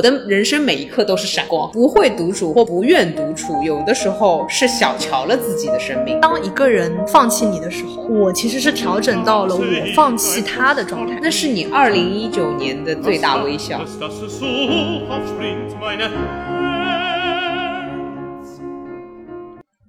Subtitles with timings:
[0.00, 6.18] 我的人生每一刻都是闪光，不会独处或不愿独处，有的时候是小瞧了自己的生命。
[6.22, 9.62] 当一个人放弃你的时候，我其实是调整到了我
[9.94, 11.20] 放弃他的状态。
[11.22, 13.84] 那是你二零一九年的最大微笑。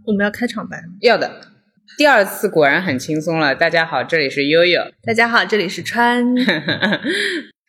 [0.05, 0.96] 我们要开场白吗？
[1.00, 1.32] 要的。
[1.98, 3.55] 第二次果然很轻松了。
[3.55, 4.82] 大家好，这里是悠悠。
[5.05, 6.36] 大家好，这里是川。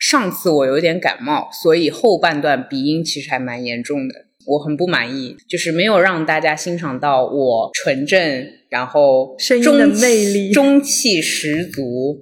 [0.03, 4.15] 上次我有点感冒，所以后半段鼻音其实还蛮严重的，
[4.45, 12.19] 我很不满意，就是没有让大家欣赏到我纯正，然后声音的魅力，中气十足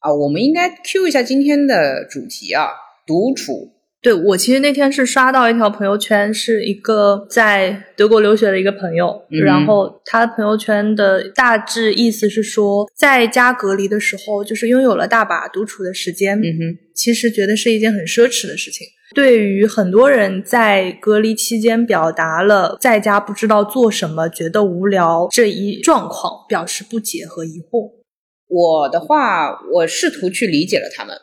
[0.00, 0.12] 啊！
[0.12, 2.70] 我们应该 Q 一下今天的主题啊，
[3.06, 3.73] 独处。
[4.04, 18.86] 对我其实那天是刷到一条朋友圈，是一个在德国留学的一个朋友，然后他朋友圈的大致意思是说，在家隔离的时候，就是拥有了大把独处的时间，嗯哼，其实觉得是一件很奢侈的事情。
[19.14, 27.90] 对于很多人在隔离期间表达了在家不知道做什么、觉得无聊这一状况，表示不解和疑惑。
[28.48, 31.16] 我的话，我试图去理解了他们。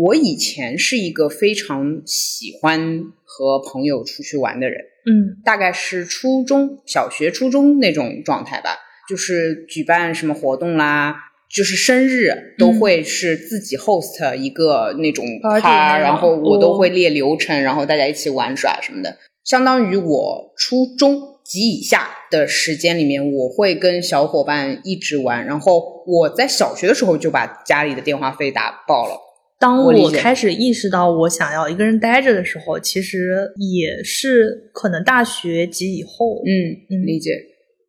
[0.00, 11.16] 我以前是一个非常喜欢和朋友出去玩的人，嗯，大概是初中小学、初中那种状态吧，就是举办什么活动啦，
[11.50, 19.16] 就是生日都会是自己 host 一个那种趴，然后我都会列流程，然后大家一起玩耍什么的。
[19.42, 29.24] 相当于我初中及以下的时间里面，我会跟小伙伴一直玩，然后我在小学的时候就把家里的电话费打爆了。
[29.58, 36.42] 当我开始意识到我想要一个人待着的时候，其实也是可能大学及以后。
[36.46, 37.32] 嗯，理解。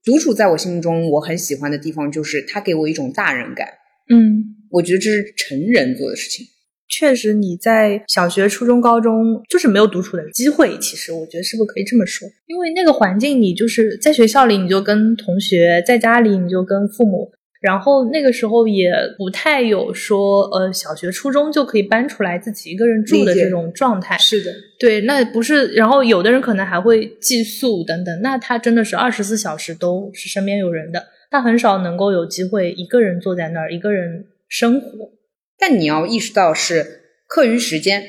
[0.04, 3.68] 独处在我心目中，我很喜欢的地方就是它给我一种大人感。
[4.10, 6.46] 嗯，我觉得这是成人做的事情。
[6.92, 9.14] 确实，你在小学、初中、高中
[9.48, 10.76] 就是没有独处的机会。
[10.80, 12.28] 其实，我觉得是不是可以这么说？
[12.48, 17.30] 因为那个环境，你就是在学校里，你就跟同学；在家里，你就跟父母。
[17.60, 24.18] 然后那个时候也不太有说，呃，小学、初中就可以搬出来自己一个人住的这种状态。
[24.18, 25.68] 是的，对，那不是。
[25.74, 35.12] 然后有的人可能还会寄宿等等，那他真的是二十四小时都是身边有人的，他很少能够有机会一个人坐在那儿一个人生活。
[35.60, 38.06] 但你要意识到，是课余时间，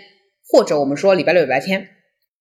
[0.46, 1.88] 或者我们说礼拜六、礼拜天，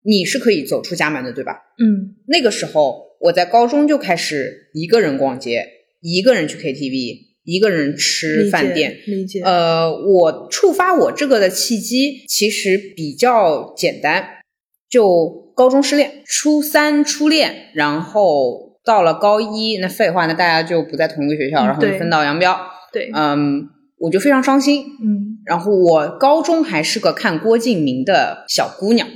[0.04, 1.54] 你是可以走出家门的，对吧？
[1.80, 5.79] 嗯，那个时候我在高中就开始一个人逛街。
[6.02, 9.42] 一个人去 KTV，一个人吃饭店，理解。
[9.42, 14.26] 呃，我触发我这个的契机其实比较简单，
[14.90, 22.58] 就高中失恋，初三初恋，然后到了高一，那废话，那大家就不在同一个学校，然后就分道扬镳。
[22.94, 23.68] 对，嗯，
[23.98, 24.84] 我就非常伤心。
[24.84, 29.08] 嗯，然后我高中还是个看郭敬明的小姑娘，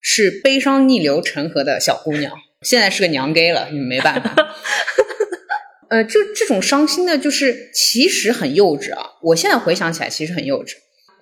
[0.00, 4.34] 是悲伤逆流成河的小姑娘，现在是个娘 gay 了，你没办法。
[5.94, 9.06] 呃，这这种伤心呢，就是其实很幼稚啊。
[9.22, 10.72] 我现在回想起来，其实很幼稚。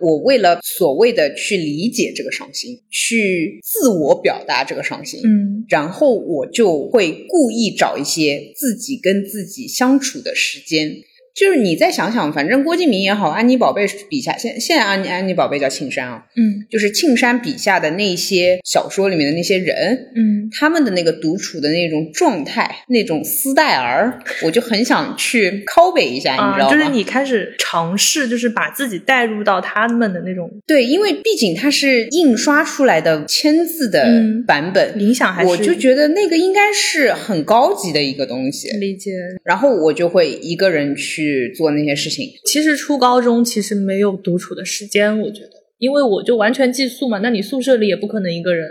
[0.01, 10.97] 我为了所谓的去理解这个伤心，去自我表达这个伤心，嗯，然后我就会故意找一些自己跟自己相处的时间。
[11.35, 26.71] 就是你再想想，反正郭敬明也好，安妮宝贝笔下现现在安妮安妮宝贝叫庆山啊，嗯，就是庆山笔下的那些小说里面的那些人，嗯，他们的那个独处的那种状态，那种丝带儿，我就很想去拷贝一下，你知道吗？
[26.71, 34.07] 就是你开始尝试，就是把自己带入到他们的那种，对，因为毕竟它是印刷出来的签字的
[34.47, 39.13] 版本，影响还是，我就觉得那个应该是很高级的一个东西，理解。
[39.45, 41.22] 然后我就会一个人去。
[41.23, 42.27] 去做那些事情。
[42.45, 47.19] 其实初高中其实没有独处的时间，我觉得，因为我就完全寄宿嘛。
[47.19, 48.67] 那你宿舍里也不可能一个人。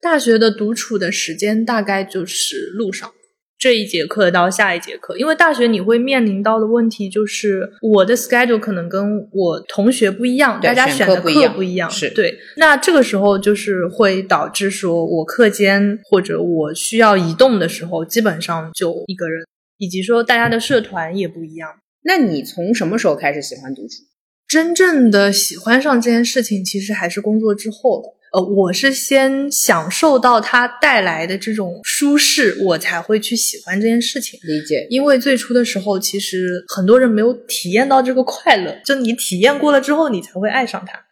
[0.00, 3.10] 大学的独处的时间大概就是路上
[3.58, 9.02] 这一节课到下一节课，因为大学你会面临到的问题就是我的 schedule 可能跟
[9.32, 11.90] 我同学不一样，大家选的课不一样。
[11.90, 12.38] 是对。
[12.58, 19.42] 那这个时候就是会导致说我课间或者我需要移动的时候，基本上就一个人，
[19.78, 21.70] 以及说大家的社团也不一样。
[22.06, 24.04] 那你从什么时候开始喜欢独处？
[24.46, 28.08] 真正的喜欢上这件事情，其实还是工作之后的。
[28.32, 34.38] 呃，我是先享受到它带来的这种舒适，我才会去喜欢这件事情。
[34.44, 34.86] 理解。
[34.88, 41.04] 因为最初的时候，其实很多人没有体验到这个快乐，就你体验过了之后，你才会爱上它。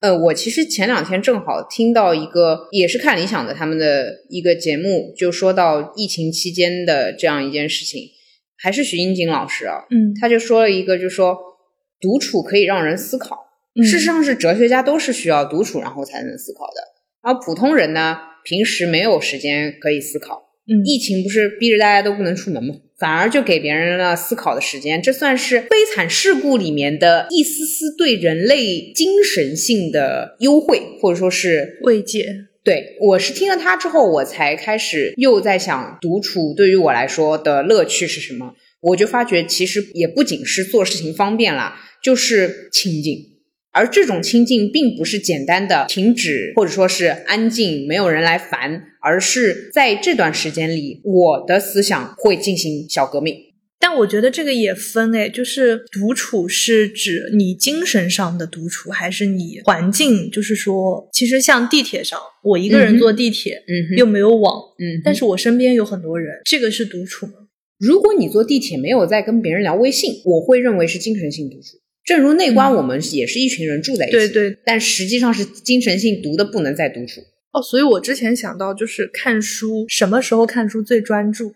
[0.00, 8.02] 呃，我其实前两天正好听到一个，也是看理想的他们的一个节目，就说到疫情期间的这样一件事情。
[8.58, 11.36] 还是徐英锦老师啊，嗯，他就说了一个，就说
[12.00, 13.44] 独处可以让人思考。
[13.82, 16.82] 事实上，是哲学家都是需要独处然后才能思考的。
[17.22, 20.44] 然后普通人呢，平时没有时间可以思考。
[20.68, 22.74] 嗯，疫情不是逼着大家都不能出门吗？
[22.98, 32.24] 反而就给别人了思考的时间，这算是悲惨事故里面的一丝丝对人类精神性的优惠，或者说是慰藉。
[32.66, 38.56] 对我是听了他之后，我才开始又在想，独处对于我来说的乐趣是什么？
[38.80, 43.16] 我就发觉其实也不仅是做事情方便啦，就是清静。
[43.70, 53.45] 而这种清静并不是简单的停止，或者说是安静，没有人来烦，而是在这段时间里，我的思想会进行小革命。
[53.78, 60.30] 但我觉得这个也分诶，就是独处是指你精神上的独处，还是你环境？
[60.30, 67.32] 就是说，其实像地铁上，我一个人坐地铁，嗯又没有网，嗯但是我身边有很多人，这个是独处吗？
[67.78, 71.76] 如果你坐地铁没有在跟别人聊微信，我会认为是精神性独处。
[72.02, 74.58] 正如内观，嗯我们也是一群人住在一起，对对。
[74.64, 77.20] 但实际上是精神性独的不能再独处。
[77.52, 81.54] 哦，所以我之前想到就是看书，什么时候看书最专注？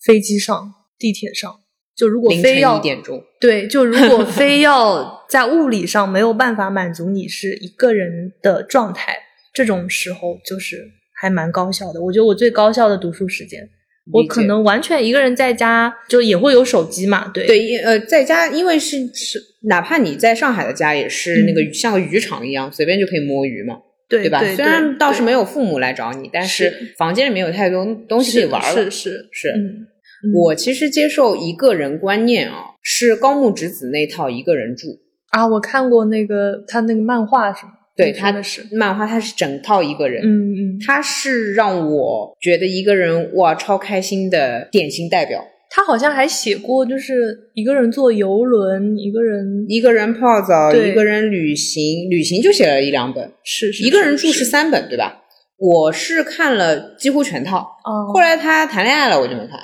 [0.00, 1.50] 飞机上、地铁上。
[1.96, 9.16] 就如果非要一点钟，对，就如果 非要在物理上没有办法满足你是一个人的状态，
[9.52, 10.88] 这种时候就是
[11.20, 12.00] 还蛮高效的。
[12.00, 13.68] 我觉得我最高效的读书时间，
[14.12, 23.74] 我可能完全一个人在家，就也会有手机嘛，对对，因呃，在家因为是是，哪怕你在上海的家也是那个鱼像个渔场一样，随便就可以摸鱼嘛，
[24.08, 24.38] 对对吧？
[24.54, 28.84] 虽然倒是没有有父母来找你，但是是房间里面有太多东西可以玩了。
[28.84, 29.88] 是是是嗯，
[30.24, 34.88] 嗯我其实接受一个人观念啊，是高木直子那套一个人住。
[35.30, 45.44] 啊，我看过那个他那个漫画什么，对，他他的是，漫画，他是整套一个人，嗯嗯，他是让我觉得一个人哇超开心的典型代表。
[45.70, 55.22] 他好像还写过，就是一个人坐游轮，一个人一个人泡澡，对一个人旅行，旅行就写了一两本，是是一个人住是是三本，对吧？
[55.58, 59.58] 我是看了几乎全套，哦，后来他谈恋爱了，我就没看。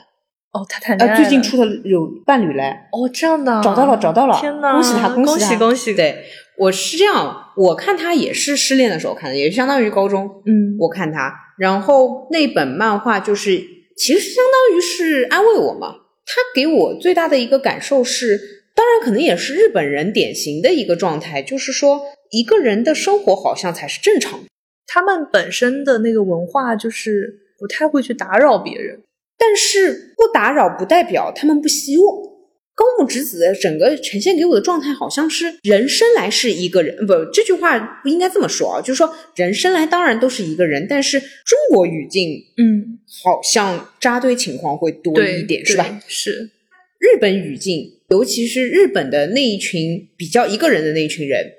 [0.54, 2.62] 哦，他谈恋爱呃，最近出的有伴侣嘞，
[2.92, 5.94] 哦这样的啊，找到了，找到了，天呐，恭喜他，恭喜他，恭喜！
[5.94, 6.24] 对，
[6.56, 13.58] 我是这样，我看他也是失恋的时候看的，也是相当于高中，嗯，我看他，然后那本漫画就是
[13.96, 15.96] 其实相当于是安慰我嘛。
[16.26, 18.40] 他给我最大的一个感受是，
[18.74, 24.46] 当然可能也是日本人典型的一个状态，就是说一个人的生活好像才是正常的。
[24.86, 29.02] 他们本身的那个文化就是不太会去打扰别人，
[29.38, 32.34] 但是不打扰不代表他们不希望。
[32.76, 46.02] 高木直子的整个呈现给我的状态，好像是人生来是一个人，不，这句话不应该这么说啊，就是说人生来当然都是一个人，但是中国语境嗯，好像扎堆情况会多一点，是吧？？
[46.08, 46.50] 是，
[46.98, 51.52] 日本语境，尤其是日本的那一群比较一个人的那一群人，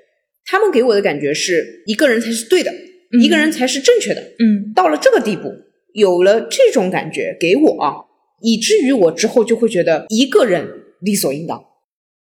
[0.44, 4.20] 他们给我的感觉是一个人才是对的，嗯一个人才是正确的。
[4.38, 5.50] 嗯到了这个地步，
[5.96, 8.04] 有了这种感觉给我啊，
[8.42, 10.68] 以至于我之后就会觉得一个人
[11.00, 11.64] 理所应当。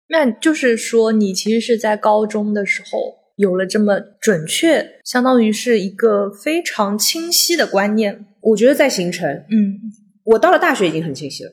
[0.08, 8.28] 那就是说，你其实是在高中的时候有了这么准确，相当于是一个非常清晰的观念。
[8.40, 9.82] 我觉得在形成，嗯，
[10.26, 11.52] 我到了大学已经很清晰了。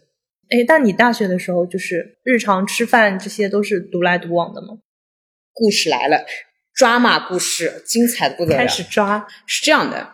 [0.51, 4.79] 哎，但你大学的时候，就是日常吃饭这些都是独来独往的吗？
[5.55, 6.27] 故事来了，
[6.75, 8.59] 抓马故事，精彩的不得了。
[8.59, 10.07] 开始抓，是这样的，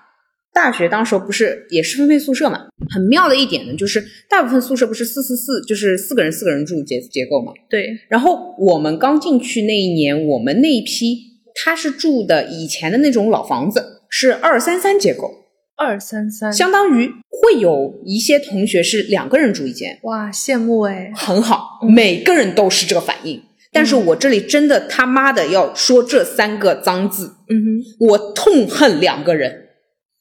[0.53, 2.67] 大学当时不是也是分配宿舍嘛？
[2.90, 7.52] 很妙的一点呢，就是大部分宿舍不是四四四，就是四个人四个人住结结构嘛。
[7.69, 11.19] 对，然后我们刚进去那一年，我们那一批
[11.55, 15.31] 他是住的以前的那种老房子，是二三三结构，
[15.76, 21.93] 二三三，相当于会有一些同学是两个人住一间，哇，羡慕哎，很好，嗯。
[21.93, 23.43] 每个人都是这个反应。
[23.71, 29.67] 但是我这里真的他妈的要说这三个脏字，嗯哼，我痛恨两个人，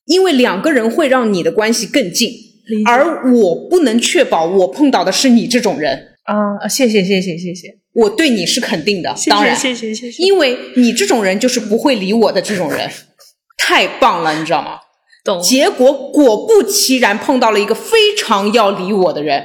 [0.07, 2.31] 因为两个人会让你的关系更近，
[2.85, 12.89] 而我不能确保我碰到的是你这种人，啊，谢谢谢谢谢谢，我对你是肯定的，谢当然，谢谢谢谢谢，因为你这种人就是不会理我的这种人，
[13.57, 14.79] 太棒了，你知道吗？
[15.23, 15.41] 懂。
[15.41, 19.43] 结果果不其然碰到了一个非常要理我的人。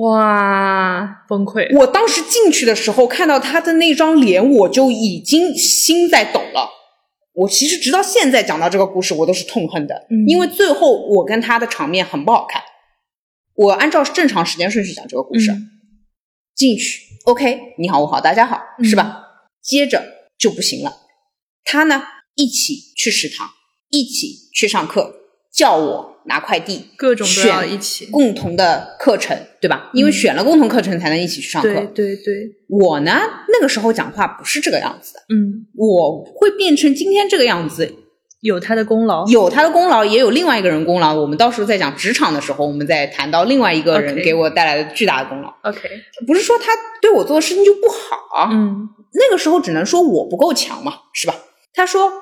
[0.00, 6.68] 哇，崩溃，我当时进去的时候看到他的那张脸，我就已经心在抖了。
[7.34, 12.62] 我其实直到现在讲到这个故事，我都是痛恨的，嗯因为最后我跟他的场面很不好看。
[13.54, 15.68] 我按照正常时间顺序讲这个故事，嗯
[16.54, 19.22] 进去，OK，你好，我好，大家好，嗯是吧？
[19.62, 20.04] 接着
[20.38, 21.00] 就不行了，
[21.64, 22.02] 他呢
[22.34, 23.48] 一起去食堂，
[23.90, 25.14] 一起去上课，
[25.52, 29.90] 叫我拿快递，各种都要选一起，共同的课程，对吧？
[29.92, 31.68] 因为嗯选了共同课程才能一起去上课。
[31.68, 37.94] 对对对，我呢，那个时候讲话不是这个样子的，嗯我会变成今天这个样子，
[38.40, 41.14] 有他的功劳，有他的功劳，也有另外一个人功劳。
[41.14, 45.52] 我们到时候在讲职场的时候，我们再谈到另外一个人给我带来的巨大的功劳。
[45.62, 45.88] OK，
[46.26, 51.34] 不是说他对我做的事情就不好，嗯那个时候只能说我不够强嘛，是吧？
[51.74, 52.12] 他说：“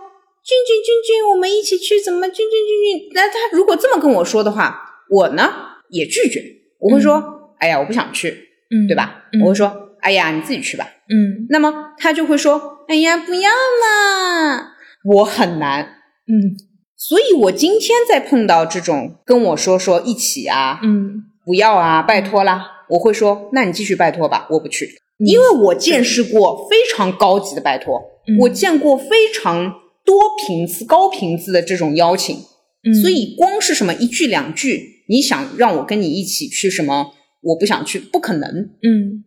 [0.50, 5.52] 君君君君，我们一起去，怎么君君君君？”那他如果这么跟我说的话，我呢
[5.90, 6.42] 也拒绝，
[6.80, 7.22] 我会说
[7.60, 8.30] ：“哎呀，我不想去，
[8.70, 8.96] 嗯，对？
[8.96, 10.88] 吧？”嗯我会说：“哎呀，你自己去吧。
[11.08, 14.72] 嗯”那么他就会说：“哎呀，不要嘛。”
[15.14, 15.84] 我很难，
[16.26, 16.56] 嗯
[16.96, 24.86] 所以我今天再碰到这种跟我说说一起啊，嗯不要啊，拜托啦，我会说：“那你继续拜托吧，我不去。”
[25.18, 32.36] 嗯因为我见识过非常高级的拜托，嗯我见过非常多频次、高频次的这种邀请，
[32.84, 38.48] 嗯，所以光是什么一句两句，你想让我跟你一起去什么，我不想去，不可能。
[38.82, 39.24] 嗯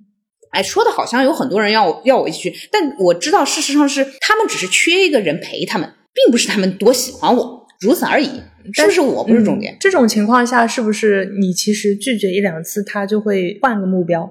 [0.51, 8.29] 哎，说的好像有很多人要我要我一起去，但我知道事实上是他们只是缺一个人陪他们，并不是他们多喜欢我，如此而已。
[8.71, 9.73] 是不是我不是重点？
[9.73, 14.21] 嗯这种情况下，是不是你其实拒绝一两次，他就会换个目标？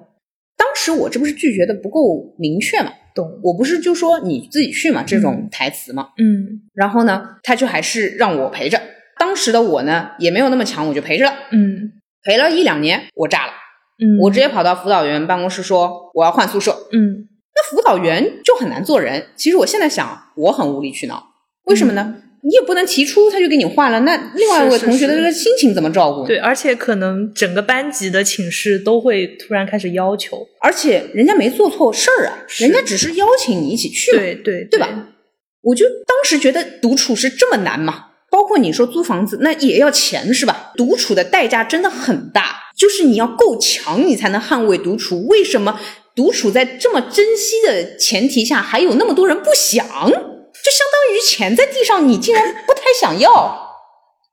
[0.56, 2.92] 当时我这不是拒绝的不够明确嘛？
[3.14, 3.40] 懂？
[3.42, 6.08] 我不是就说你自己去嘛这种台词嘛？
[6.18, 8.80] 嗯然后呢，他就还是让我陪着。
[9.18, 11.32] 当时的我呢，也没有那么强，我就陪着了。
[11.50, 11.92] 嗯
[12.24, 13.52] 陪了一两年，我炸了，
[13.98, 16.88] 嗯，我直接跑到辅导员办公室说我要换宿舍。
[16.92, 19.26] 嗯那辅导员就很难做人。
[19.36, 21.22] 其实我现在想，我很无理取闹，
[21.64, 22.21] 为什么呢？
[22.44, 26.26] 你也不能提出他就给你换了，那另外一位同学的这个心情怎么照顾？
[26.26, 35.08] 对，而且可能整个班级的寝室都会突然开始要求，而且人家没做错事儿啊，人家只是邀请你一起去嘛，对对对吧？
[35.62, 40.72] 我就当时觉得独处是这么难嘛，包括你说租房子，那也要钱是吧？
[40.76, 45.24] 独处的代价真的很大，就是你要够强，你才能捍卫独处。
[45.28, 45.78] 为什么
[46.16, 49.86] 独处在这么珍惜的前提下，还有那么多人不想？
[51.02, 53.70] 就相当于钱在地上，你竟然不太想要。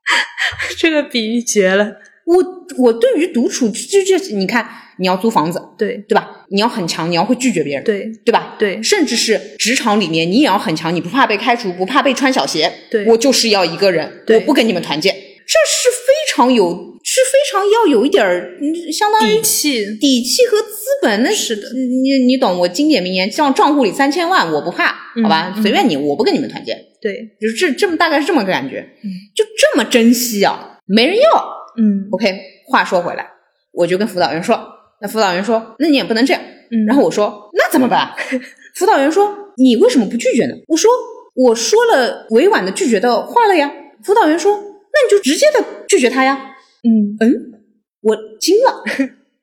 [0.78, 1.94] 这个比喻绝了。
[2.26, 2.36] 我
[2.78, 6.46] 我对于独处，就就你看，你要租房子，对对吧？
[6.52, 8.56] 你要很强，你要会拒绝别人，对对吧？
[8.60, 12.72] 对甚至是职场里面，你也要很强，你不怕被开除，不怕被穿小鞋。
[12.92, 21.22] 对我就是要一个人，对我不跟你们团建，这是非常有，是非常要有一点儿，嗯相当于底气，底气和资本。
[21.24, 31.60] 那是的你你懂我经典名言，像账户里三千万，我不怕，嗯好吧，嗯随便你，我不跟你们团建，对，就是这这么大概是这么个感觉，嗯就这么珍惜啊，没人要。
[31.78, 33.26] 嗯 OK，话说回来，
[33.72, 34.60] 我就跟辅导员说，
[35.02, 36.42] 那辅导员说，那你也不能这样。
[36.72, 38.12] 嗯，然后我说，那怎么办？
[38.76, 40.54] 辅导员说，你为什么不拒绝呢？
[40.68, 40.90] 我说，
[41.36, 43.72] 我说了委婉的拒绝的话了呀。
[44.04, 44.62] 辅导员说，那
[45.06, 46.56] 你就直接的拒绝他呀。
[46.84, 47.62] 嗯嗯，
[48.02, 48.84] 我惊了。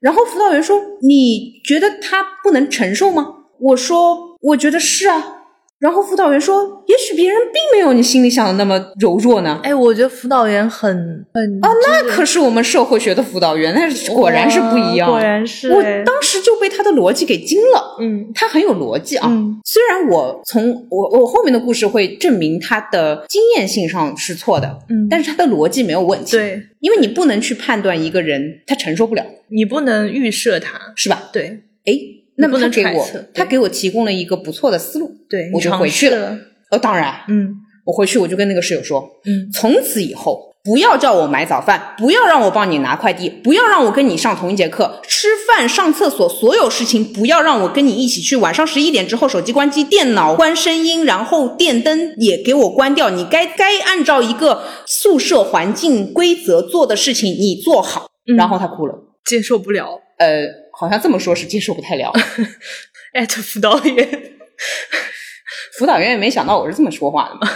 [0.00, 3.44] 然后辅导员说，你觉得他不能承受吗？
[3.58, 5.35] 我说，我觉得是啊。
[5.78, 9.60] 然后辅导员说，也许别人并没有你心里想的那么柔弱呢。
[9.62, 10.88] 哎，我觉得辅导员很
[11.34, 15.10] 很哦，那可是我们社会学的辅导员，那是果然是不一样。
[15.10, 17.96] 果然是我哎当时就被他的逻辑给惊了。
[18.00, 31.24] 嗯他很有逻辑啊，嗯虽然我从我我后面的故事会证明他的经验性上是错的，嗯，但是他的逻辑没有问题。，对因为你不能去判断一个人他承受不了，你不能预设他，是吧？
[31.32, 31.92] 对哎，
[32.36, 36.36] 那么不能他给我他给我提供了一个不错的思路，对，我就回去了
[36.70, 48.36] 呃，当然，嗯我回去我就跟那个室友说，嗯从此以后，不要叫我买早饭，不要让我帮你拿快递，不要让我跟你上同一节课，吃饭、上厕所，所有事情不要让我跟你一起去。
[48.36, 53.10] 晚上十一点之后，手机关机，电脑关声音，然后电灯也给我关掉。
[53.10, 58.08] 你该该按照一个宿舍环境规则做的事情，你做好。
[58.28, 60.46] 嗯然后他哭了，接受不了，呃，
[60.78, 62.12] 好像这么说是接受不太了。
[63.14, 64.08] 艾特辅导员，
[65.78, 67.48] 辅导员也没想到我是这么说话的嘛，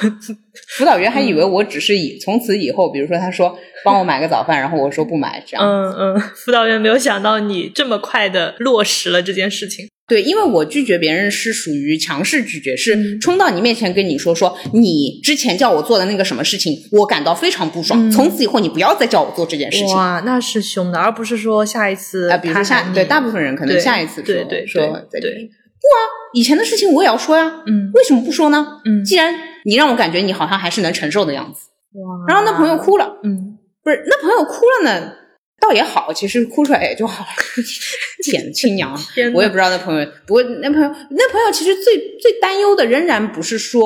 [0.77, 5.67] 辅导员还以为我只是以从此以后，比如说他说帮我买个早饭，然后我说不买这样。
[5.67, 19.97] 嗯嗯，辅导员没有想到你这么快的落实了这件事情，对，因为我拒绝别人是属于强势拒绝，是嗯冲到你面前跟你说说你之前叫我做的那个什么事情，我感到非常不爽，嗯从此以后你不要再叫我做这件事情。
[19.97, 25.97] 啊、哇，那是凶的，而不是说下一次啊比如下对大部分人可能下一次说对对说对对不啊
[26.35, 28.67] 以前的事情我也要说呀，嗯为什么不说呢？
[28.85, 29.33] 嗯，既然
[29.64, 35.12] 你让我感觉你好像还是能承受的样子，哇然后那朋友哭了，嗯不是那朋友哭了呢，
[35.61, 37.31] 倒也好，其实哭出来也就好了。
[38.25, 38.99] 天，亲娘
[39.35, 43.83] 我也不知道那朋友，不过那朋友那朋友其实最最担忧的仍然不是说，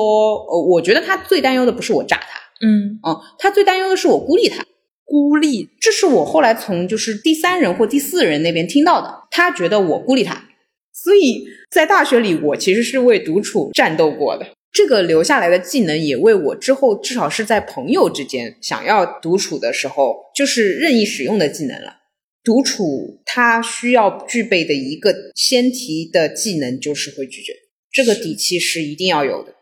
[0.47, 4.65] 呃，我觉得他最担忧的不是我炸他，嗯，嗯，他最担忧的是我孤立他。
[5.07, 10.45] 孤立，这是我后来从就是第三人或第四人那边听到的，他觉得我孤立他，
[10.91, 14.47] 所以在大学里我其实是为独处战斗过的。
[14.75, 21.95] 这个留下来的技能也为我之后至少是在朋友之间想要独处的时候，就是任意使用的技能了。
[22.43, 27.53] 独处它需要具备的一个先提的技能就是会拒绝，
[27.89, 29.54] 这个底气是一定要有的。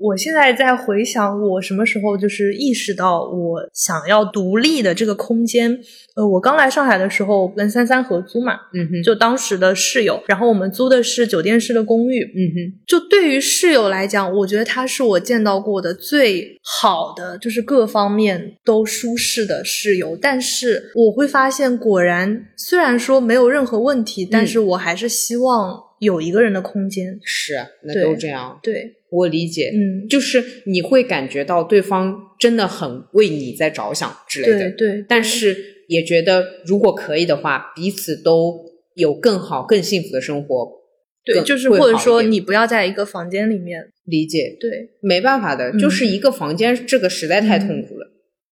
[0.00, 5.78] 我现在在回想，我什么时候就是意识到我想要独立的这个空间。
[6.16, 20.16] 呃，我刚来上海的时候跟三三合租嘛，嗯哼，就当时的室友，然后我们租的是酒店式的公寓，嗯哼，就对于室友来讲，我觉得他是我见到过的最好的，就是各方面都舒适的室友。
[20.20, 27.18] 但是我会发现，果然虽然说没有任何问题，但是我还是希望有一个人的空间。
[27.22, 28.58] 是，那都这样。
[28.62, 35.56] 对，我理解，嗯，就是你会感觉到对方真的很为你在着想之类的，对对，但是
[35.88, 38.64] 也觉得如果可以的话，彼此都
[38.94, 40.80] 有更好、更幸福的生活。
[41.24, 48.06] 对，就是或者说你不要在一个房间里面，理解，对，没办法的，嗯就是一个房间，这个实在太痛苦了。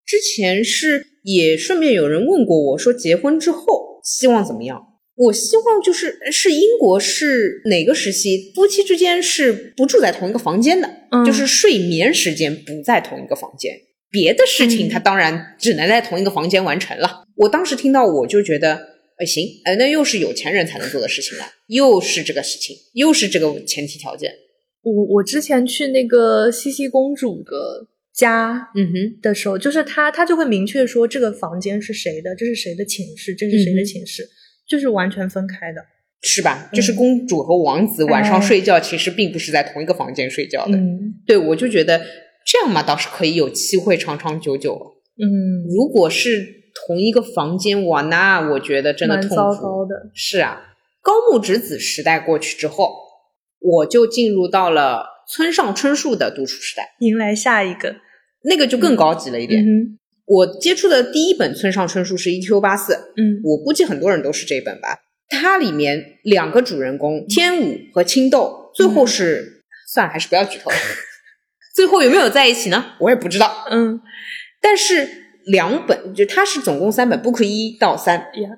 [0.05, 4.81] 之前是也顺便有人问过我说，结婚之后希望怎么样？
[5.15, 13.73] 我希望就是是英国是哪个时期夫妻之间是不住在同一个房间的，嗯就是睡眠时间不在同一个房间，
[14.09, 17.23] 别的事情嗯他当然只能在同一个房间完成了。
[17.35, 18.73] 我当时听到我就觉得，
[19.17, 24.33] 哎行，哎那又是有钱人才能做的事情了，又是这个事情，又是这个前提条件。
[24.81, 34.27] 我我之前去那个茜茜公主的家嗯哼，的时候，就是他他就会明确说这个房间是谁的，这是谁的寝室，这是谁的寝室，
[34.67, 35.85] 就是完全分开的。
[36.25, 36.69] 是吧？
[36.71, 40.77] 就是嗯公主和王子晚上哎睡觉，其实并不是在同一个房间睡觉的。
[40.77, 41.99] 嗯对，我就觉得
[42.45, 44.73] 这样嘛，倒是可以有机会长长久久。
[45.17, 46.47] 嗯，如果是
[46.87, 49.35] 同一个房间，哇，那我觉得真的痛苦。
[49.35, 50.09] 糟糕的。
[50.13, 50.61] 是啊，
[51.01, 52.95] 高木直子时代过去之后，
[53.59, 57.97] 我就进入到了村上春树的独处时代，迎来下一个，
[58.45, 59.61] 那个就更高级了一点。
[59.61, 62.61] 嗯我接触的第一本村上春树是《E.Q.
[62.61, 64.99] 八四》，哼嗯我估计很多人都是这本吧。
[65.29, 70.75] 它里面两个主人公天武和青豆，最后是、算了，还是不要剧透了。
[71.75, 72.93] 最后有没有在一起呢？
[72.99, 73.65] 我也不知道。
[73.71, 73.99] 嗯
[74.61, 75.07] 但是
[75.45, 78.49] 两本就它是总共三本，book 一到三，呀，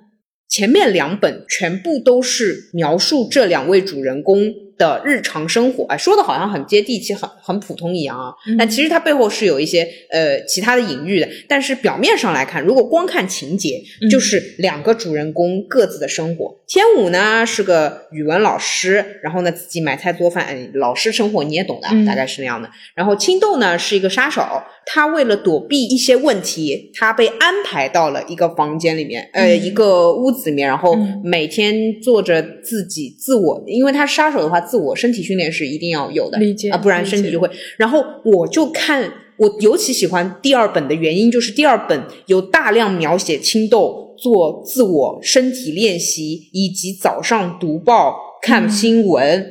[0.48, 8.34] 前面两本全部都是描述这两位主人公的日常生活，哎，说的好像很接地气、很很普通一样啊。
[8.48, 11.28] 嗯但其实它背后是有一些呃其他的隐喻的。
[11.48, 16.58] 但是表面上来看，如果光看情节，嗯就是两个主人公各自的生活。
[16.68, 22.70] 天武呢是个语文老师，然后呢自己买菜做饭，哎老师生活你也懂的，嗯大概是那样的。
[22.96, 24.42] 然后青豆呢是一个杀手，
[24.86, 37.50] 他为了躲避一些问题，他被安排到了一个房间里面，呃，嗯一个屋子里面，然后嗯每天做着自己自我，因为他杀手的话，自我身体训练是一定要有的，理解啊，不然身体就会。
[37.78, 49.46] 然后我就看，我尤其喜欢第二本的原因，就是第二本有大量描写青豆做自我身体练习，以及早上读报、看新闻、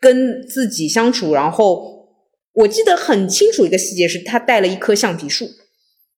[0.00, 1.34] 跟自己相处。
[1.34, 2.08] 然后
[2.54, 5.48] 我记得很清楚一个细节是，他带了一棵橡皮树，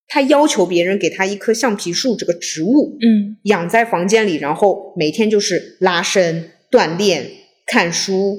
[0.08, 7.30] 他要求别人给他一棵橡皮树这个植物，嗯养在房间里，然后每天就是拉伸、锻炼、
[7.66, 8.36] 看书、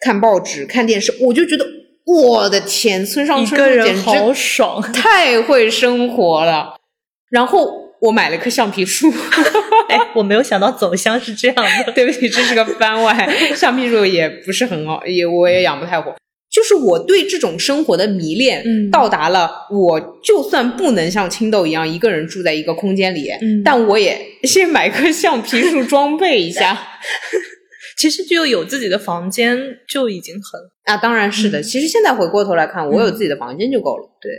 [0.00, 1.64] 看报纸、看电视，我就觉得
[2.04, 4.82] 我的天，村上春树简直好爽。
[4.92, 6.74] 太会生活了。
[7.30, 9.10] 然后我买了棵橡皮树，
[9.88, 11.92] 哎，我没有想到走向是这样的。
[11.94, 16.14] 对不起，这是个番外， 橡皮树也不是很好，也我也养不太活。
[16.50, 26.78] 就是我对这种生活的迷恋，嗯到达了我就算不能像青豆一样一个人住在一个空间里，嗯但我也先买棵橡皮树装备一下。
[27.98, 29.58] 其实就有自己的房间
[29.88, 31.60] 就已经很啊，当然是的。
[31.60, 34.08] 嗯其实现在回过头来看，我有自己的房间就够了。
[34.22, 34.30] 对，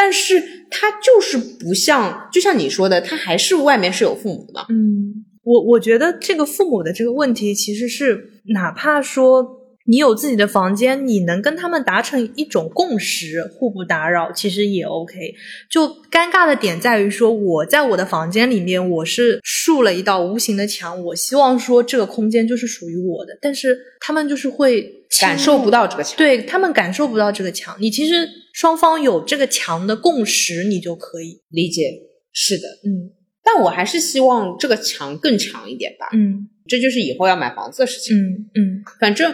[0.00, 4.64] 但是他就是不像，就像你说的，他还是外面是有父母的。
[4.68, 9.44] 嗯，我我觉得这个父母的这个问题，其实是哪怕说
[9.86, 15.34] 你有自己的房间，你能跟他们达成一种共识，互不打扰，其实也 OK。
[15.68, 26.16] 就尴尬的点在于说，我在我的房间里面，我是竖了一道无形的墙，我希望说这个空间就是属于我的，但是他们就是会感受不到这个墙。
[26.16, 27.76] 对他们感受不到这个墙。
[27.80, 28.28] 你其实
[28.58, 31.92] 双方有这个强的共识，你就可以，理解
[32.32, 36.08] 是的，嗯但我还是希望这个墙更强一点吧。
[36.12, 38.16] 嗯这就是以后要买房子的事情。
[38.16, 39.32] 嗯嗯反正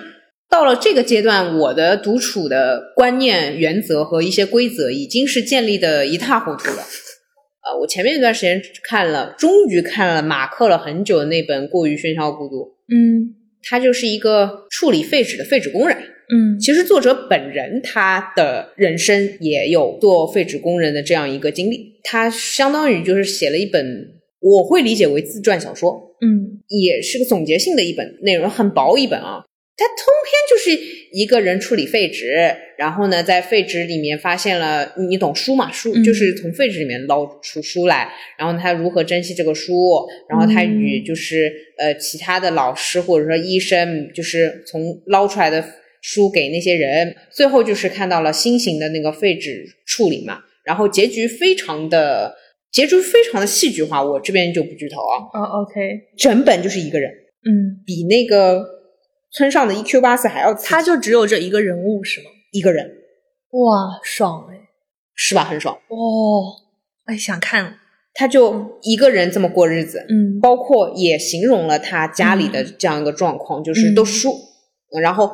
[0.50, 6.84] 到了这个阶段，我的独处的观念、原则和一些规则已经是建立的一塌糊涂了。
[7.64, 12.56] 呃，我前面一段时间看了，终于看了马克了很久的那本《过于喧嚣孤独》，
[12.94, 15.96] 嗯他就是一个处理废纸的废纸工人。
[16.30, 23.84] 嗯，其实作者本人他的人生也有做废纸工人的这样一个经历，他相当于就是写了一本，
[24.40, 29.44] 我会理解为自传小说，嗯也是个总结性的一本，内容很薄一本啊。
[29.76, 30.70] 它通篇就是
[31.12, 32.32] 一个人处理废纸，
[32.78, 35.68] 然后呢，在废纸里面发现了，你懂书嘛？
[35.72, 38.08] 书嗯就是从废纸里面捞出书来，
[38.38, 45.60] 然后他如何珍惜这个书，然后他与就是、呃其他的老师或者说医生，就是从捞出来的
[46.06, 52.36] 书给那些人，最后就是看到了新型的那个废纸处理嘛，然后结局非常的
[52.70, 55.80] 结局非常的戏剧化，我这边就不剧透啊，哦，OK，
[56.18, 57.10] 整本就是一个人。
[57.46, 58.62] 嗯，比那个
[59.32, 62.26] 村上的 EQ 八四还要他就只有这一个人物是吗？
[62.52, 62.84] 一个人，
[63.50, 64.60] 哇，爽哎！
[65.14, 65.42] 是吧？
[65.42, 65.74] 很爽。
[65.88, 66.52] 哦，
[67.06, 67.78] 哎，想看，
[68.12, 74.34] 他就一个人这么过日子，嗯包括也形容了他家里的这样一个状况，就是都输。
[75.00, 75.32] 然后，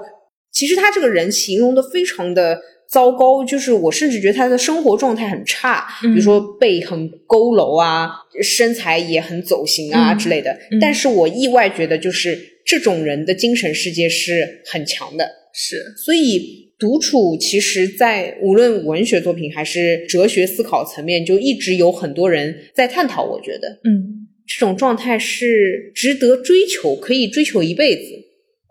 [0.53, 8.11] 其实他这个人形容的非常的糟糕，就是我甚至觉得他的生活状态很差，嗯比如说背很佝偻啊，
[8.43, 10.51] 身材也很走形啊、嗯之类的。
[10.73, 12.37] 嗯但是我意外觉得，就是
[12.67, 15.29] 这种人的精神世界是很强的。
[15.53, 23.25] 是，所以独处其实，在无论文学作品还是哲学思考层面，就一直有很多人在探讨。
[23.25, 28.03] 我觉得嗯这种状态是值得追求，可以追求一辈子。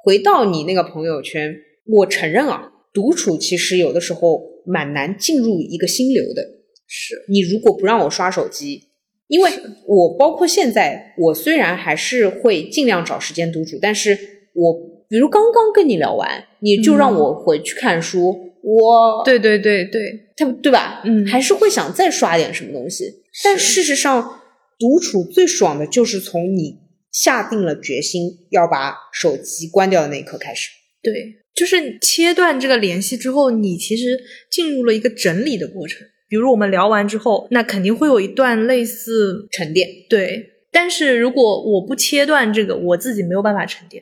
[0.03, 1.53] 回到你那个朋友圈，
[1.91, 6.43] 我承认啊，独处其实有的时候蛮难进入一个心流的。
[6.87, 8.89] 是，你如果不让我刷手机，
[9.27, 9.51] 因为
[9.85, 14.17] 我包括现在，我虽然还是会尽量找时间独处，但是
[14.53, 14.73] 我
[15.07, 20.01] 比如刚刚跟你聊完，你就让我回去看书，我对对对对，
[20.35, 21.01] 他对吧？
[21.05, 23.05] 嗯还是会想再刷点什么东西。
[23.43, 24.41] 但事实上，
[24.77, 26.79] 独处最爽的就是从你
[27.11, 30.69] 下定了决心要把手机关掉的那一刻开始。
[31.01, 31.13] 对，
[31.59, 34.17] 就是切断这个联系之后，你其实
[34.49, 36.07] 进入了一个整理的过程。
[36.29, 44.01] 比如我们聊完之后，那肯定会有一段类似沉淀，对，但是如果我不切断这个，我自己没有办法沉淀。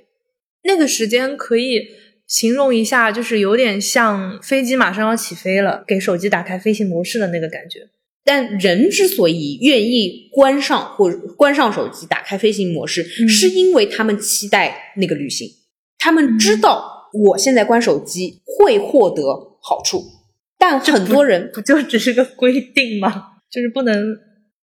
[0.65, 1.81] 那个时间可以
[2.27, 7.79] 形容一下，就是有点像飞机马上要起飞了，给手机打开飞行模式的那个感觉。
[8.23, 15.49] 但人之所以愿意关上或者关上手机，打开飞行模式，嗯是因为他们期待那个旅行，
[15.97, 19.23] 他们知道我现在关手机会获得
[19.61, 20.03] 好处，
[20.57, 23.23] 但很多人不就只是个规定吗？
[23.49, 24.15] 就是不能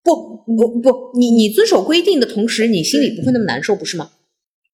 [0.04, 4.12] 不不不，你你遵守规定的同时，你心里不会那么难受，不是吗？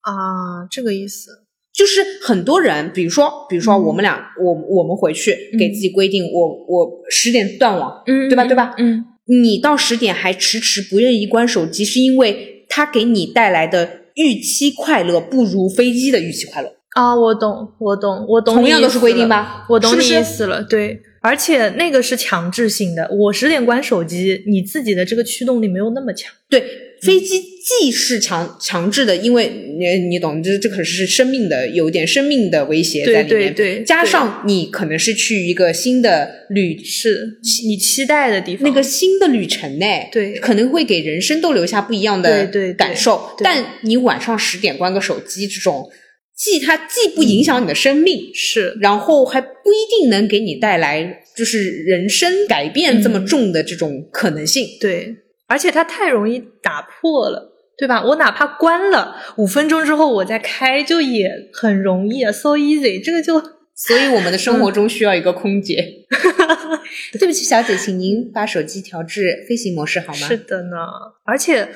[0.01, 1.43] 啊，这个意思。
[1.73, 16.76] 就是很多人，比如说，比如说嗯我们俩，我我们回去嗯给自己规定，我我十点断网，嗯对吧对吧嗯，你到十点还迟迟不愿意关手机，是因为它给你带来的预期快乐不如飞机的预期快乐。
[16.97, 20.99] 啊，我懂，我懂，我懂你同样都是规定吧我懂你意思了，对。
[21.21, 26.31] 而且那个是强制性的，我十点关手机，你自己的这个驱动力没有那么强。
[26.49, 26.63] 对，
[27.01, 43.31] 飞机既是强强制的，因为你你懂，这这可是生命的有点生命的威胁在里面，对对对加上你可能是去一个新的旅是你期待的地方，那个新的旅程呢，对可能会给人生都留下不一样的对对对感受。
[43.37, 45.89] 对但你晚上十点关个手机，这种
[46.37, 54.67] 既它既不影响你的生命，是然后还不一定能给你带来就是人生改变这么重的这种可能性。
[54.79, 55.15] 对，
[55.47, 58.03] 而且它太容易打破了，对吧？
[58.05, 63.41] 我哪怕关了五分钟之后我再开，就也很容易啊，so easy，这个就
[63.75, 66.05] 所以我们的生活中需要一个空姐。
[67.19, 70.27] 对不起，小姐，请您把手机调至飞行模式好吗？
[70.27, 70.77] 是的呢，
[71.25, 71.67] 而且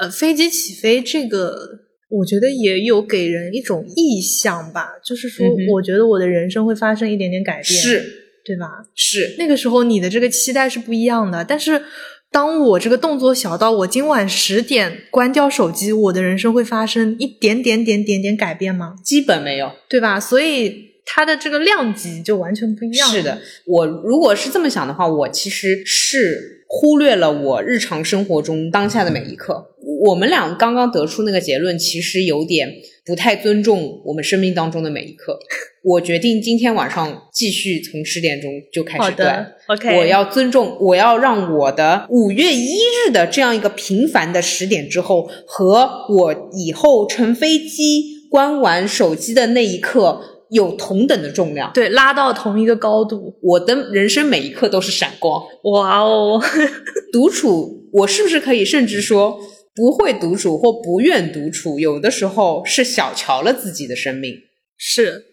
[0.00, 8.02] 呃，飞机起飞这个，我觉得也有给人一种意向吧，就是说我觉得我的人生会发生一点点改变，是
[8.44, 8.66] 对吧？
[8.94, 11.82] 是，那个时候你的这个期待是不一样的，但是
[12.30, 18.94] 当我这个动作小到我今晚十点关掉手机，我的人生会发生一点点点点点改变吗？
[19.04, 19.70] 基本没有。
[19.88, 20.18] 对吧？
[20.18, 23.08] 所以它的这个量级就完全不一样。
[23.10, 29.74] 是的，，我如果是这么想的话，我其实是忽略了我日常生活中当下的每一刻。
[30.00, 32.72] 我们俩刚刚得出那个结论，其实有点
[33.04, 35.38] 不太尊重我们生命当中的每一刻。
[35.82, 39.52] 我决定今天晚上继续从十点钟就开始断的。
[39.66, 51.72] ，OK，我要尊重，我要让我的五月一日的这样一个平凡的十点之后，和我以后乘飞机关完手机的那一刻有同等的重量。
[51.72, 53.34] 对拉到同一个高度。
[53.40, 55.42] 我的人生每一刻都是闪光。
[55.64, 56.40] 哇哦，
[57.12, 59.38] 独处，我是不是可以甚至说，
[59.78, 64.34] 不会独处或不愿独处，有的时候是小瞧了自己的生命。
[64.76, 65.24] 是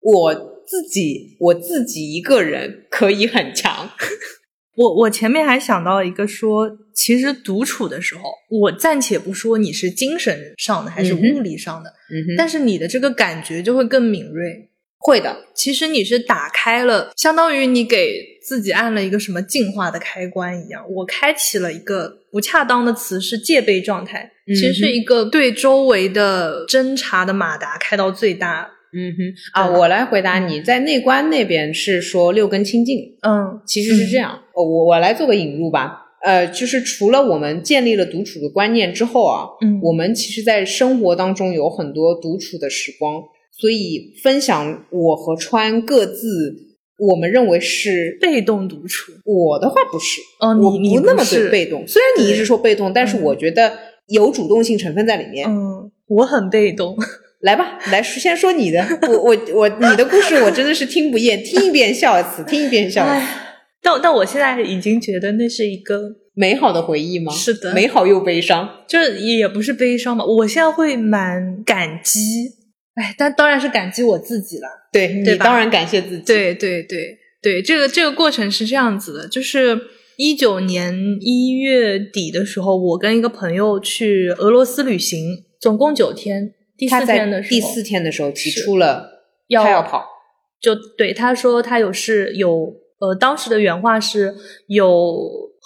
[0.00, 0.34] 我
[0.66, 3.90] 自己我自己一个人可以很强。
[4.76, 14.68] 我我前面还想到一个说，其实独处的时候，我暂且不说你是精神上的还是物理上的，嗯但是你的这个感觉就会更敏锐。
[15.04, 20.82] 会的，其实你是打开了，相当于你给自己按了一个什么进化的开关一样。
[20.90, 28.70] 我开启了一个不恰当的词是戒备状态，其实是一个对周围的侦查的马达开到最大。
[28.96, 34.40] 嗯哼啊，我来回答你，在内观那边是说六根清净，嗯，其实是这样。
[34.54, 36.00] 哦，我我来做个引入吧。
[36.24, 43.20] 呃，就是除了我们建立了独处的观念之后啊，嗯我们其实在生活当中有很多独处的时光，
[43.58, 46.54] 所以分享我和川各自
[46.98, 49.12] 我们认为是被动独处。
[49.24, 51.86] 我的话不是，哦，我你你不那么是对被动。
[51.86, 53.72] 虽然你一直说被动，但是嗯我觉得
[54.08, 55.48] 有主动性成分在里面。
[55.48, 56.96] 嗯，我很被动。
[57.40, 63.12] 来吧，来先说你的，我我我你的故事我真的是听不厌，听一遍笑一次，听一遍笑一次。
[63.12, 63.28] 哎，
[63.82, 67.30] 但但我现在已经觉得那是一个，美好的回忆吗？
[67.30, 68.66] 是的美好又悲伤。
[68.88, 70.24] 就是也不是悲伤吧。
[70.24, 72.48] 我现在会蛮感激，
[72.94, 74.68] 哎，但当然是感激我自己了。
[74.92, 79.78] 对对你当然感谢自己。，对对对对，这个这个过程是这样子的，就是
[80.16, 86.54] 一九年一月底的时候，我跟一个朋友去俄罗斯旅行，总共九天。
[86.76, 89.08] 第他四天的时候，在第四天的时候提出了
[89.48, 90.04] 要他要跑，
[90.60, 94.34] 就对他说他有事有呃，当时的原话是
[94.66, 95.16] 有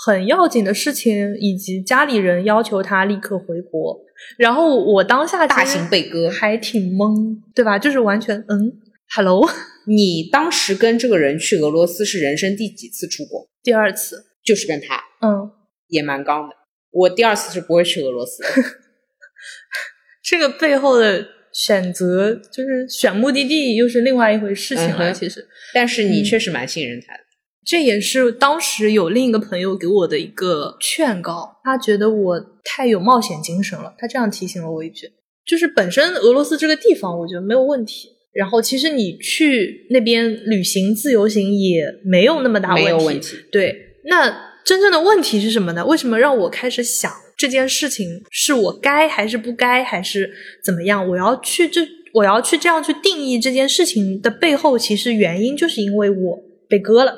[0.04, 4.00] 很要紧的事情，以及家里人要求他立刻回国。
[4.36, 6.30] 然后我当下大型被割。
[6.30, 7.78] 还挺懵，对吧？
[7.78, 8.72] 就是完全嗯
[9.14, 9.48] ，hello，
[9.86, 13.48] 你当时跟这个人去俄罗斯是人生第几次出国？
[13.62, 15.50] 第二次，就是跟他，嗯，
[15.88, 16.54] 也蛮刚的。
[16.90, 18.48] 我第二次是不会去俄罗斯的。
[20.22, 25.10] 这个背后的选择就是选目的地，又是另外一回事情了。
[25.10, 27.20] 嗯其实但是你嗯确实蛮信任他的。
[27.68, 35.06] 这也是当时有另一个朋友给我的一个劝告，他觉得我太有冒险精神了，他这样提醒了我一句。
[35.46, 38.08] 就是本身俄罗斯这个地方，我觉得没有问题。
[38.32, 43.36] 然后其实你去那边旅行、自由行也没有那么大没有问问题。
[43.52, 43.76] 对，
[44.06, 45.84] 那真正的问题是什么呢？
[45.84, 50.30] 为什么让我开始想这件事情是我该还是不该，还是
[50.64, 51.06] 怎么样？
[51.06, 57.14] 我要去这，我要去这样去定义这件事情的背后，其实原因就是因为我被割了，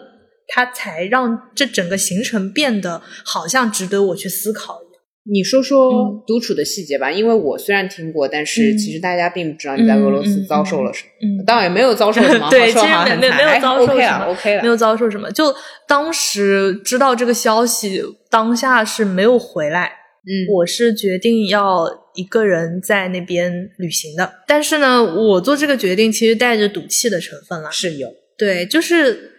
[0.53, 5.01] 它才让这整个行程变得好像值得我去思考一样。
[5.31, 11.09] 你说说嗯独处的细节吧，因为我虽然听过，但是嗯其实大家并不知道你在俄罗斯遭受了什么。
[11.23, 12.87] 嗯，当然也没有遭受什么， 对其实
[13.17, 14.69] 没没有遭受 OK 什么了，OK 了没。
[14.69, 15.55] 有遭受什么，就
[15.87, 19.93] 当时知道这个消息，当下是没有回来。
[20.23, 27.71] 嗯，我是决定要一个人在那边旅行的，但是呢，我做这个决定其实带着赌气的成分了。
[27.71, 28.09] 是有。
[28.37, 29.30] 对，就是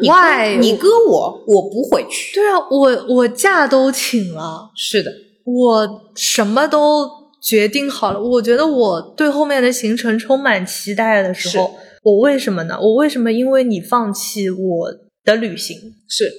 [0.00, 2.34] 你割 why 你哥我，我不回去。
[2.34, 5.10] 对啊，我我假都请了，是的，
[5.44, 7.08] 我什么都
[7.42, 8.20] 决定好了。
[8.20, 12.78] 我觉得我对后面的行程充满期待的时候，我为什么呢？
[12.80, 14.90] 我为什么因为你放弃我
[15.24, 15.76] 的旅行，
[16.08, 16.30] 是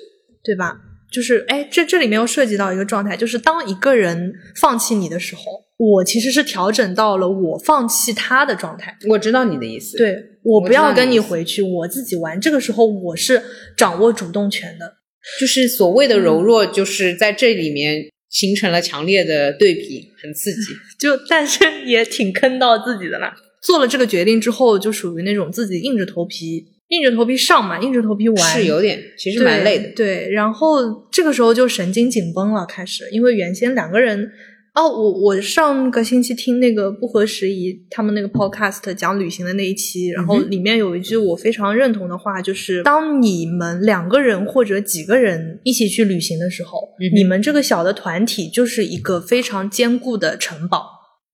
[0.43, 0.75] 对吧？
[1.11, 5.41] 就是哎，这这里面又涉及到一个状态，就是当一个人放弃你的时候，
[5.83, 8.95] 我其实是调整到了我放弃他的状态。
[9.09, 12.39] 我知道你的意思。，对我我不要跟你回去，我自己玩。
[12.39, 13.41] 这个时候我是
[13.75, 14.97] 掌握主动权的。
[15.39, 20.73] 就是所谓的嗯柔弱，就是在这里面形成了强烈的对比，很刺激。
[20.99, 23.33] 就但是 也挺坑到自己的啦。
[23.63, 29.89] 做了这个决定之后，就属于那种自己硬着头皮、硬着头皮上嘛，硬着头皮玩，是有点，其实蛮累的。
[29.95, 34.31] 对，然后这个时候就神经紧绷了，开始，因为原先两个人。
[34.73, 50.85] 哦，我我上个星期听那个不合时宜他们那个 podcast 讲旅行的那一期，然后里面有一句我非常认同的话，就是当你们两个人或者几个人一起去旅行的时候，嗯你们这个小的团体就是一个非常坚固的城堡。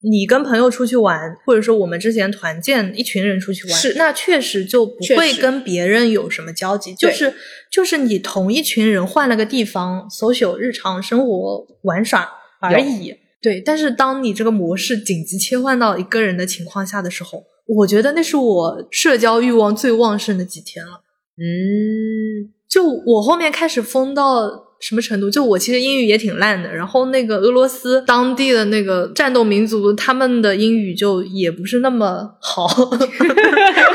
[0.01, 7.33] 你跟朋友出去玩，或者说我们之前团建一群人出去玩，是那确实就不会跟别人有什么交集，就是
[7.71, 12.27] 就是你同一群人换了个地方，social 日常生活玩耍
[12.59, 13.13] 而已。
[13.41, 21.03] 对，但是当你这个模式紧急切换到一个人的情况下的时候，我觉得那是我社交欲望最旺盛的几天了。
[21.37, 25.29] 嗯，就我后面开始疯到什么程度？
[25.29, 32.67] 就我其实英语也挺烂的，然后那个俄罗斯当地的那个战斗民族，他们的英语就也不是那么好。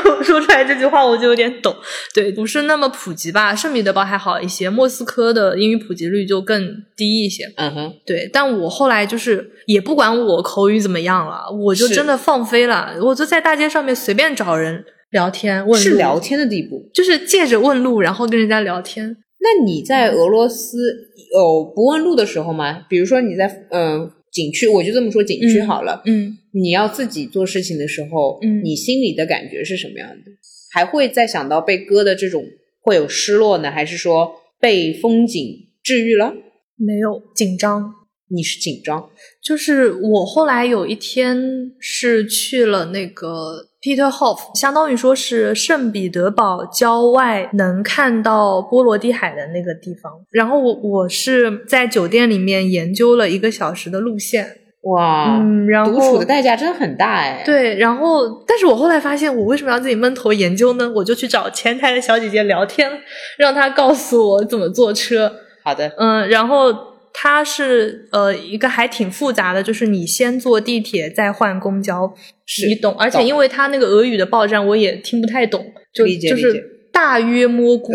[0.05, 1.75] 我 说出来这句话我就有点抖，
[2.13, 3.55] 对，不是那么普及吧？
[3.55, 7.43] 圣彼得堡还好一些，莫斯科的英语普及率就更低一些。
[7.57, 19.17] 嗯哼，对，但我后来就是也不管我口语怎么样了，我就真的放飞了，我就在大街上面随便找人聊天问路，是聊天的地步，就是借着问路，然后跟人家聊天。
[19.43, 20.79] 那你在俄罗斯
[21.33, 22.85] 有不问路的时候吗？
[22.89, 30.31] 比如说你在嗯、呃景区，我就这么说景区好了，嗯你要自己做事情的时候，嗯你心里的感觉是什么样的？
[30.71, 32.43] 还会再想到被割的这种
[32.81, 36.33] 会有失落呢，还是说被风景治愈了？
[36.77, 37.93] 没有紧张。
[38.29, 39.11] 你是紧张，
[39.43, 41.37] 就是我后来有一天
[41.77, 50.09] 是去了那个 Peterhof，相当于说是圣彼得堡郊外能看到波罗的海的那个地方。
[50.31, 54.47] 然后我我是在酒店里面研究了一个小时的路线，
[54.83, 60.89] 哇，嗯，然后独处的代价真的很大哎。，对，然后但是我后来发现，我为什么要自己闷头研究呢？
[60.95, 62.89] 我就去找前台的小姐姐聊天，
[63.37, 65.29] 让她告诉我怎么坐车。
[65.61, 66.73] 好的，嗯，然后
[67.13, 72.13] 它是呃一个还挺复杂的，就是你先坐地铁再换公交，
[72.45, 72.95] 是你懂。
[72.97, 77.93] 而且因为它那个俄语的报站我也听不太懂，就就是大约摸估，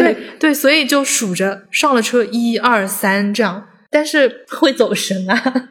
[0.00, 5.68] 对对，所以就数着上了车一二三这样，但是会走神啊。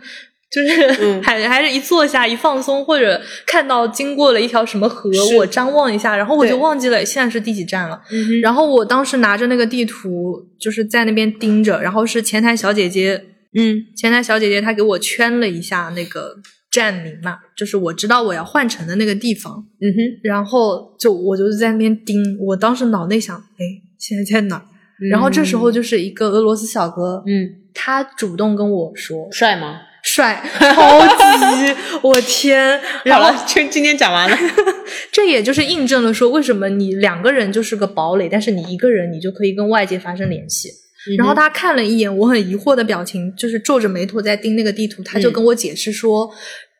[0.52, 1.24] 就是嗯。
[1.24, 8.02] 还还是一坐下一放松，或者看到经过了一条什么河，我张望一下，然后我就忘记了现在是第几站了。
[8.12, 13.24] 嗯，然后我当时拿着那个地图，就是在那边盯着，然后是前台小姐姐，
[13.56, 13.86] 嗯。
[13.96, 16.36] 前台小姐姐她给我圈了一下那个
[16.72, 23.64] 站名嘛，就是我知道我要换乘的那个地方，嗯哼，然后就我就在那边盯，我当时脑内想，哎，
[23.98, 24.66] 现在在哪儿？
[25.10, 29.80] 然后这时候就是一个俄罗斯小哥，嗯，他主动跟我说，帅吗？
[30.04, 32.80] 帅， 超级，我天！
[33.06, 34.38] 然后好了，就今天讲完了。
[35.12, 40.70] 这也就是印证了说，为什么你两个人就是个堡垒，但是你一个人你就可以跟外界发生联系。
[41.18, 46.30] 然后他看了一眼我很疑惑的表情，就是皱着眉头在盯那个地图，他就嗯跟我解释说，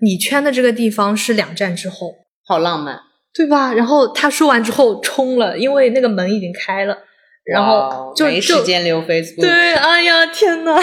[0.02, 2.14] 你圈的这个地方是两站之后，
[2.46, 3.00] 好浪漫，
[3.34, 3.74] 对吧？
[3.74, 6.96] 然后他说完之后冲了，因为那个门已经开了，
[7.46, 9.42] 然后就没时间留 Facebook。
[9.42, 10.80] 对，哎呀，天呐！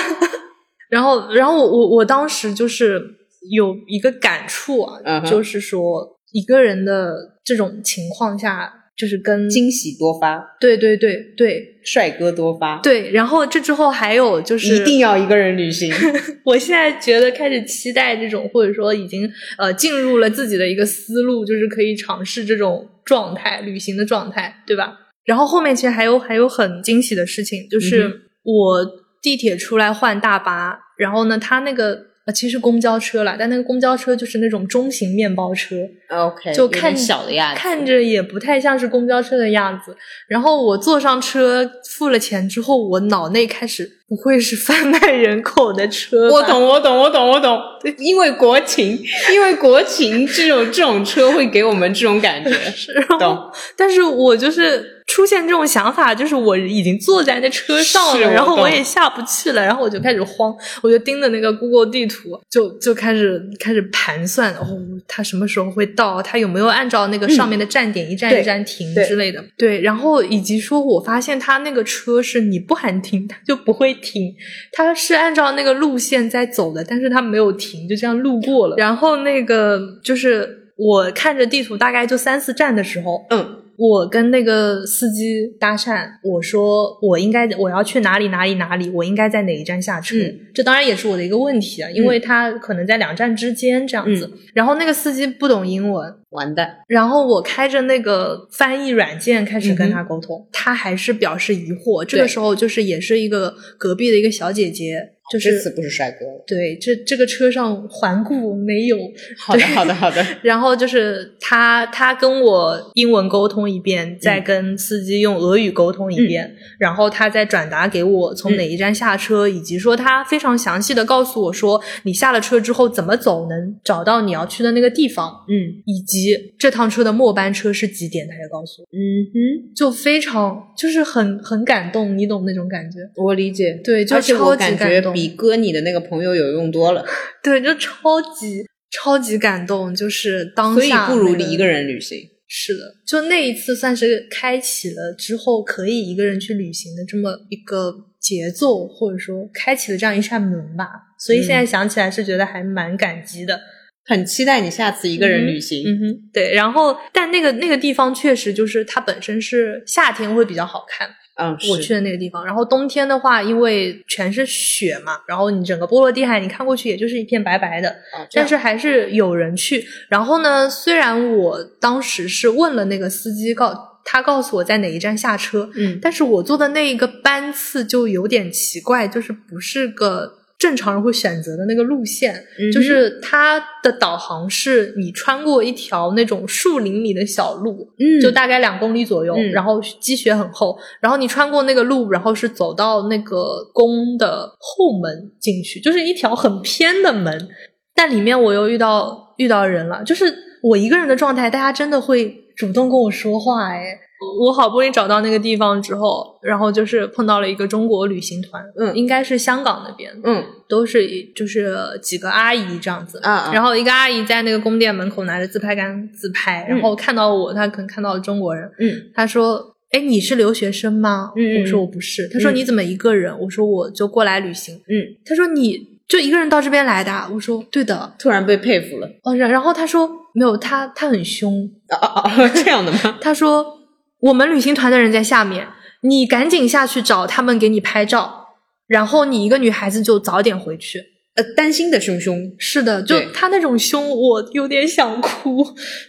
[0.90, 3.02] 然后，然后我我我当时就是
[3.50, 13.10] 有一个感触啊，就是说一个人的这种情况下，就是跟惊喜多发，对对对对帅哥多发，对。
[13.12, 15.92] 然后这之后还有就是，一定要一个人旅行。
[16.44, 24.98] 我现在觉得开始期待这种，或者说已经呃进入了自己的一个思路，就是可以尝试这种状态，旅行的状态，对吧？
[25.24, 28.86] 然后后面其实还有还有很惊喜的事情，就是嗯我
[29.20, 35.76] 地铁出来换大巴，然后呢，他那个呃其实公交车了，但那个公交车就是那种中型面包车
[36.08, 39.96] ，OK，就看小的样子，看着也不太像是公交车的样子。
[40.28, 46.30] 然后我坐上车付了钱之后，我脑内开始不会是贩卖人口的车？
[46.30, 47.58] 我懂，我懂，我懂，我懂。
[47.98, 48.98] 因为国情，
[49.32, 52.50] 因为国情，这种这种车会给我们这种感觉。
[52.94, 66.22] 然后懂，但是我就是出现这种想法，就是我已经坐在那车上了，然后我也下不去了，然后我就开始慌，我就盯着那个 Google 地图，就就开始开始盘算，哦，它什么时候会到？
[66.22, 69.42] 它有没有按照那个上面的站点一站一站停之类的？
[69.56, 74.34] 对，然后以及说我发现它那个车是你不喊停，它就不会停，
[74.72, 78.76] 它是按照那个路线在走的，但是它没有停，就这样路过了。
[78.76, 90.16] 然后那个就是我看着地图，大概就三四站的时候，嗯，我跟那个司机搭讪，我说我应该我要去哪里哪里哪里，我应该在哪一站下车？
[90.16, 94.26] 嗯这当然也是我的一个问题啊，因为他可能在两站之间这样子。
[94.34, 102.04] 嗯然后那个司机不懂英文，完蛋，然后我开着那个翻译软件开始跟他沟通，他还是表示疑惑。
[102.04, 106.44] 这个时候就是也是一个隔壁的一个小姐姐，就是这次不是帅哥了。
[106.46, 108.98] 对这这个车上环顾没有。
[109.40, 110.24] 好的，好的，好的。
[110.42, 126.17] 然后就是他，他跟我英文沟通一遍，嗯再跟司机用俄语沟通一遍，然后他再转达给我从哪一站下车，以及说他非常详细的告诉我说，你下了车之后怎么走能找到你要去的那个地方，嗯以及
[126.58, 128.98] 这趟车的末班车是几点，他也告诉我，嗯
[129.32, 132.98] 哼，就非常就是很很感动，你懂那种感觉？
[133.16, 133.80] 我理解。
[133.84, 137.04] 对，就超级感觉比割你的那个朋友有用多了，
[137.42, 141.66] 对，就超级超级感动，就是当所以下、不如你一个。
[141.66, 142.18] 人旅行。
[142.50, 150.88] 是的，就那一次算是开启了之后可以一个人去旅行的这么一个节奏，或者说开启了这样一扇门吧。
[151.18, 153.60] 所以现在想起来是觉得还蛮感激的。
[154.08, 155.84] 很期待你下次一个人旅行。
[155.86, 156.54] 嗯哼，对。
[156.54, 161.06] 然后，但那个那个地方确实就是它本身是夏天会比较好看，
[161.36, 162.42] 嗯，我去的那个地方。
[162.42, 167.94] 然后冬天的话，因为全是雪嘛，然后你整个波罗的海你看过去也就是一片白白的，
[168.32, 169.86] 但是还是有人去。
[170.08, 180.37] 然后呢，虽然我当时是问了那个司机，告他告诉我在哪一站下车，嗯，但是我坐的那一个班次就有点奇怪，就是不是个。
[180.58, 197.48] 正常人会选择的那个路线，就是它的导航是你穿过一条那种树林里的小路，嗯，就大概两公里左右，然后积雪很厚，然后你穿过那个路，然后是走到那个宫的后门进去，就是一条很偏的门，
[197.94, 200.34] 但里面我又遇到遇到人了，就是
[200.64, 204.00] 我一个人的状态，大家真的会主动跟我说话，哎。
[204.40, 211.06] 我好不容易找到那个地方之后，然后就是碰到了一个中国旅行团，嗯，应该是香港那边，嗯，都是
[211.36, 222.28] 就是几个阿姨这样子，啊，然后一个阿姨在那个宫殿门口拿着自拍杆自拍，然后看到我，她可能看到了中国人，嗯，她说：“哎，你是留学生吗？”嗯，我说我不是。
[222.32, 229.08] 她说：“你怎么一个人？”我说：“我就过来旅行。”嗯，她说：“你就一个人到这边来的？”我说：“对的。”突然被佩服了。
[229.22, 233.77] 哦，然然后她说：“没有，他他很凶啊啊啊，这样的吗？” 她说。
[234.20, 235.68] 我们旅行团的人在下面，
[236.02, 238.48] 你赶紧下去找他们给你拍照，
[238.86, 241.02] 然后你一个女孩子就早点回去。
[241.36, 245.64] 呃，担心的凶凶，是的，就他那种凶，我有点想哭。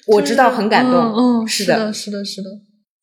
[0.07, 0.95] 我知道，很感动。
[0.95, 2.49] 嗯，是的，是的，是的，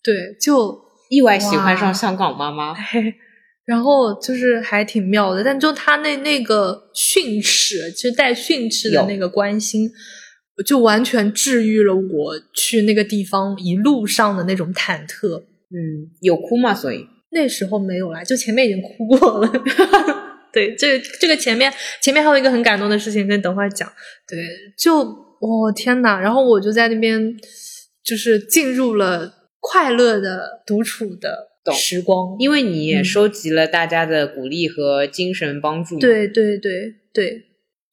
[0.03, 0.77] 对，就
[1.09, 2.75] 意外喜欢上香港妈妈，
[3.65, 5.45] 然后就是还挺妙的。
[5.45, 9.89] 但就他那那个训斥，其实带训斥的那个关心。
[10.65, 15.43] 就完全治愈了我去那个地方一路上的那种忐忑。
[15.69, 16.73] 嗯，有哭吗？
[16.73, 19.53] 所以那时候没有啦，就前面已经哭过了。
[20.53, 23.93] 对，这这个前面前面还有一个很感动的事情，跟等会儿讲。
[24.29, 24.39] 对，
[24.79, 25.01] 就
[25.41, 27.37] 我天呐，然后我就在那边，
[28.03, 35.99] 就是进入了快乐的独处的时光，因为你也收集了大家的鼓励和精神帮助。
[35.99, 37.46] 对对对对。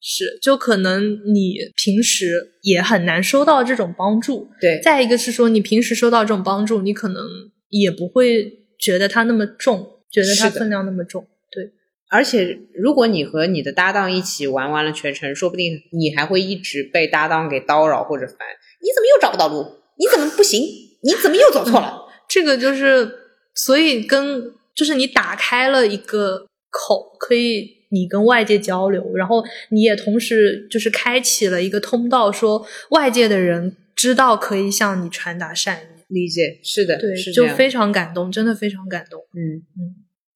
[0.06, 4.50] 是，就可能你平时也很难收到这种帮助。
[4.60, 7.24] 对，再一个是说，你平时收到这种帮助，你可能
[7.70, 11.26] 也不会觉得它那么重，觉得它分量那么重。
[11.50, 11.70] 对，
[12.10, 18.36] 而且如果你和你的搭档一起玩完了全程，说不定你还会一直被搭档给叨扰或者烦。
[18.82, 19.64] 你怎么又找不到路？
[19.98, 20.60] 你怎么不行？
[21.02, 22.02] 你怎么又走错了？
[22.28, 23.10] 这个就是，
[23.54, 27.73] 所以跟就是你打开了一个口，可以。
[27.94, 35.94] 你跟外界交流，然后你也同时就是开启了一个通道，说外界的人知道可以向你传达善意。
[36.08, 39.20] 理解是的，对，是就非常感动，真的非常感动。
[39.32, 39.80] 嗯嗯，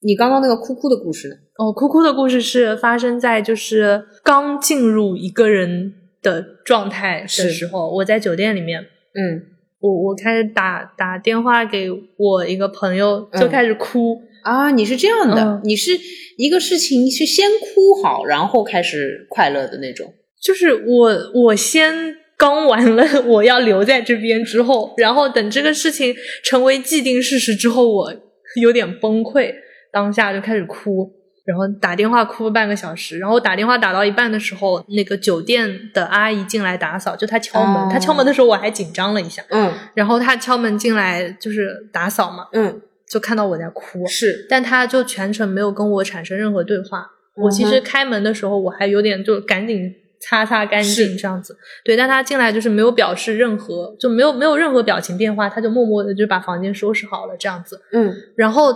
[0.00, 1.34] 你刚刚那个哭哭的故事呢？
[1.58, 5.92] 哦，哭哭的故事是发生在就是刚进入一个人
[6.22, 9.42] 的状态的时候，我在酒店里面，嗯，
[9.80, 14.22] 我我开始打打电话给我一个朋友，就开始哭。
[14.48, 15.90] 啊，你是这样的，你是
[16.38, 20.14] 一个事情是先哭好，然后开始快乐的那种。
[20.42, 28.14] 就是我，我先刚完了我要留在这边之后，然后等这个事情成为既定事实之后，我
[28.58, 29.52] 有点崩溃，
[29.92, 31.12] 当下就开始哭，
[31.44, 42.80] 然后打电话哭了半个小时，然后打电话打到一半的时候，那个酒店的阿姨进来打扫，就她敲门，她敲门的时候我还紧张了一下，嗯，然后她敲门进来就是打扫嘛，嗯。
[43.10, 47.10] 就看到我在哭，是，但他就全程没有跟我产生任何对话。
[47.34, 49.90] 我其实开门的时候，我还有点就赶紧
[50.20, 51.56] 擦擦干净这样子。
[51.84, 57.80] 对，但他进来就是没有表示任何，就没有没有任何表情变化，他就默默的就把房间收拾好了这样子。
[57.92, 58.74] 嗯，然后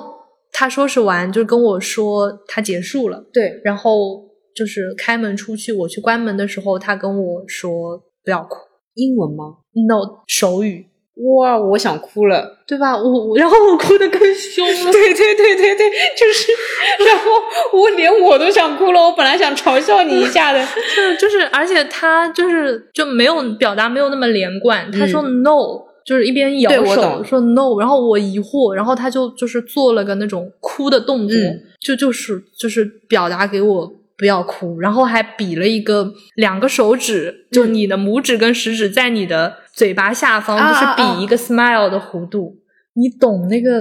[0.52, 3.24] 他收拾完就跟我说他结束了。
[3.32, 4.22] 对，然后
[4.54, 8.56] 就是开门出去，我去关门的时候，他跟我说不要哭。
[8.94, 9.56] 英文吗
[9.88, 10.86] ？No，手语。
[11.14, 12.96] 哇，我想哭了，对吧？
[12.96, 16.50] 我然后我哭的更凶了，对对对对对，就是，
[17.06, 19.00] 然后我连我都想哭了。
[19.00, 20.64] 我本来想嘲笑你一下的，
[20.96, 24.90] 就就是，而且他就是就没有表达没有那么连贯。
[24.90, 31.36] 他说 no，就是一边摇手说 no，然后我疑惑，然后他就就是做了个那种哭的动作，
[31.78, 33.92] 就就是就是表达给我。
[34.22, 42.54] 不要哭，然后还比了一个两个手指，就你的拇指跟食指在你的嘴巴下方，就是比一个 smile 的弧度，
[42.94, 43.80] 你懂那个？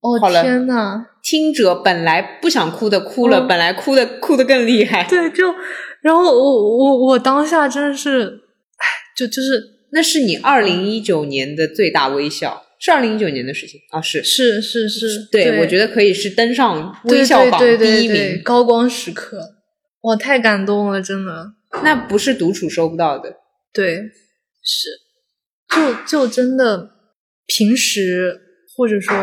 [0.00, 5.04] 哦天呐，听者本来不想哭的哭了，本来哭的哭的更厉害。
[5.08, 5.54] 对，就
[6.02, 8.40] 然后我我我当下真的是，
[8.76, 9.62] 哎，就就是
[9.92, 14.22] 那是你二零一九年的最大微笑，是二零一九年的事情啊，是。
[14.22, 19.53] 是是是，对我觉得可以是登上微笑榜第一名，高光时刻。
[20.04, 21.52] 哇，太感动了，真的。
[21.82, 23.34] 那不是独处收不到的。
[23.72, 23.96] 对，
[24.62, 24.88] 是，
[25.74, 26.90] 就就真的
[27.46, 28.40] 平时
[28.76, 29.14] 或者说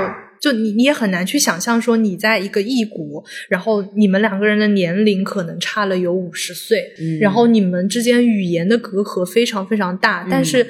[0.42, 10.68] 就你你也很难去想象说你在一个异国，然后你们两个人的年龄可能差了有五十岁，嗯然后你们之间语言的隔阂非常非常大，但嗯是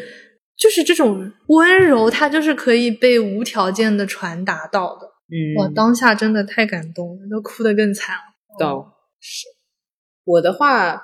[0.57, 5.07] 就是这种温柔，它就是可以被无条件的传达到的。
[5.31, 8.21] 嗯，哇，当下真的太感动了，都哭得更惨了。
[8.59, 8.85] 懂
[9.19, 9.47] 是
[10.25, 11.01] 我的话，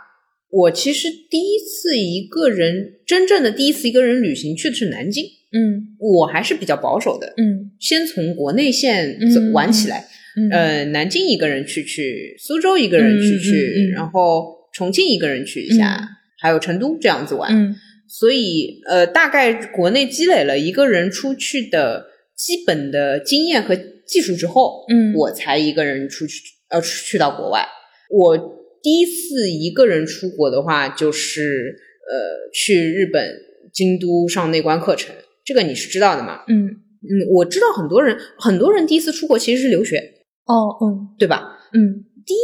[0.50, 10.08] 我其实第一次一个人真正的第一次一个人旅行去的是南京，嗯我还是比较保守的，嗯先从国内线走嗯玩起来。
[10.40, 16.08] 嗯呃，南京一个人去去，苏州一个人去去，然后重庆一个人去一下，嗯
[16.40, 17.52] 还有成都这样子玩。
[17.52, 17.76] 嗯
[18.08, 22.06] 所以呃，大概国内积累了一个人出去的
[22.38, 27.68] 基本的经验和技术之后，嗯我才一个人出去呃去到国外。
[28.10, 28.57] 我
[28.88, 31.76] 第一次一个人出国的话，就是
[32.10, 33.36] 呃去日本
[33.74, 35.14] 京都上内观课程，
[35.44, 36.46] 这个你是知道的嘛？
[36.48, 39.98] 嗯嗯，我知道很多人很多人第一次出国其实是留学，
[40.46, 41.58] 哦嗯对吧？
[41.74, 42.38] 嗯第一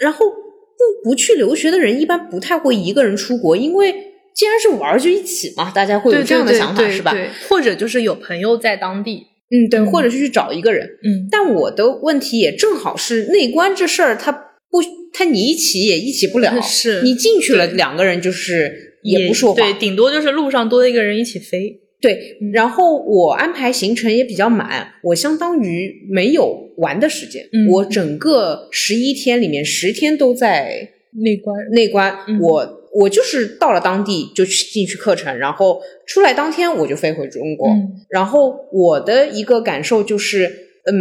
[0.00, 3.92] 然后不不去留学的人一般不太会一个人出国，因为
[4.34, 7.14] 既然是玩儿就一起嘛，大家会有这样的想法，是吧？
[7.48, 9.28] 或者就是有朋友在当地。
[9.50, 10.84] 嗯，对，嗯或者是去找一个人。
[11.04, 14.32] 嗯但我的问题也正好是内观这事儿，它
[14.70, 14.82] 不，
[15.12, 16.58] 它你一起也一起不了。
[16.62, 19.60] 是你进去了，两个人就是也不说话。
[19.60, 21.80] 对，顶多就是路上多一个人一起飞。
[22.00, 27.42] 对嗯然后我安排行程也比较满，我相当于没有玩的时间。
[27.52, 30.90] 嗯我整个十一天里面，十天都在
[31.24, 31.56] 内关。
[31.72, 32.16] 内关。
[32.28, 37.68] 嗯我我就是到了当地就去进去课程，然后出来当天我就飞回中国。
[37.68, 40.46] 嗯然后我的一个感受就是，
[40.86, 40.94] 嗯，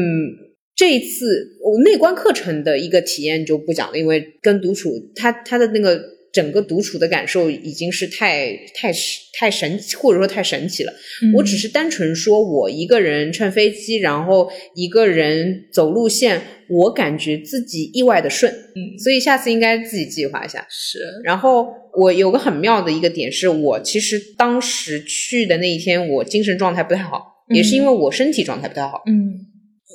[0.78, 6.00] 这一次我内观课程的一个体验就不讲了，因为跟独处，他他的那个
[6.32, 8.94] 整个独处的感受已经是太太
[9.40, 10.94] 太神奇，或者说太神奇了。
[11.24, 11.34] 嗯。
[11.34, 19.00] 我只是单纯说，我一个人乘飞机，然后一个人走路线，我感觉自己意外的顺，嗯。
[19.00, 20.64] 所以下次应该自己计划一下。
[20.70, 21.00] 是。
[21.24, 21.68] 然后
[21.98, 27.58] 我有个很妙的一个点是，我其实当时去的那一天，我精神状态不太好，嗯。
[27.58, 29.34] 也是因为我身体状态不太好，嗯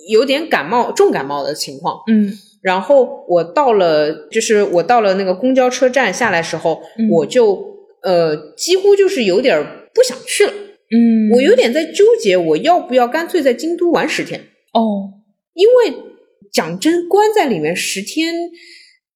[0.08, 1.98] 有点感冒、重感冒的情况。
[2.06, 2.32] 嗯。
[2.62, 7.08] 然后我到了，就是我到了那个公交车站下来时候，嗯。
[7.10, 7.62] 我就
[8.02, 14.40] 呃几乎就是有点儿不想去了，嗯，我有点在纠结，我要不要干脆在京都玩十天？
[14.72, 15.10] 哦。
[15.54, 16.02] 因为
[16.52, 18.34] 讲真，关在里面十天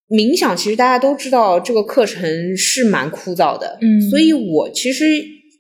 [0.08, 4.00] 冥想，其实大家都知道这个课程是蛮枯燥的，嗯。
[4.10, 5.04] 所以我其实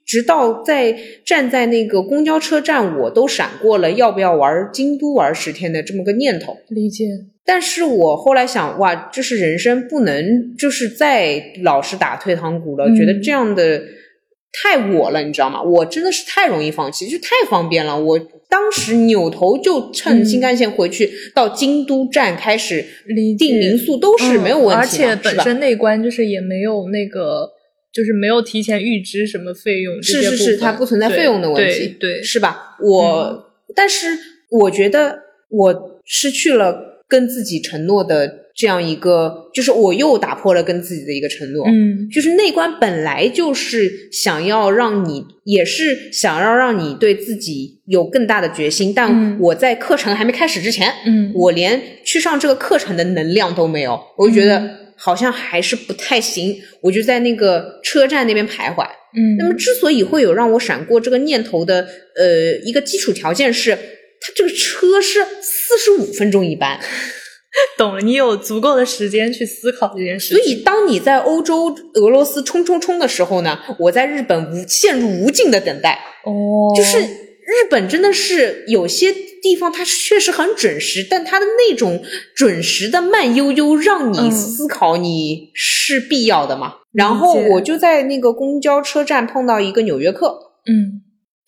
[0.06, 6.56] 直到在站在那个公交车站，我都闪过了要不要玩京都玩十天的这么个念头。
[6.68, 7.04] 理解。
[7.44, 13.82] 但是我后来想，哇，这是人生不能就是再老是打退堂鼓了，嗯觉得这样的
[14.52, 15.62] 太我了，你知道吗？
[15.62, 18.00] 我真的是太容易放弃，就太方便了。
[18.00, 27.50] 我当时扭头就乘新干线回去，到京都站开始理解订民宿都是没有问题而且本身内观就是也没有那个，
[27.96, 32.76] 就是没有提前预支什么费用，是是是，它不存在费用的问题，对，对是吧？
[32.82, 34.06] 我、但是
[34.50, 41.66] 我觉得我失去了跟自己承诺的这样一个，就是我又打破了跟自己的一个承诺。
[41.68, 48.92] 嗯就是内观本来就是想要让你，也是想要让你对自己有更大的决心。
[48.94, 56.56] 但嗯我在课程还没开始之前，嗯，我连去上这个课程的能量都没有，我就觉嗯得好像还是不太行。
[56.80, 58.84] 我就在那个车站那边徘徊。
[59.16, 63.74] 嗯，那么，之所以会有让我闪过这个念头的，呃，一个基础条件是，
[64.20, 66.78] 它这个车是四十五分钟一班，
[67.78, 75.98] 懂了，你有足够的时间去思考这件事，所以当你在欧洲、俄罗斯冲冲冲的时候呢，我在日本无陷入无尽的等待。
[76.24, 76.98] 哦，就是
[77.46, 82.02] 日本真的是有些地方它确实很准时，但它的那种
[82.34, 86.74] 准时的慢悠悠，让你嗯思考你是必要的嘛。
[86.92, 90.28] 然后我就在那个公交车站碰到一个纽约客，
[90.66, 91.02] 嗯，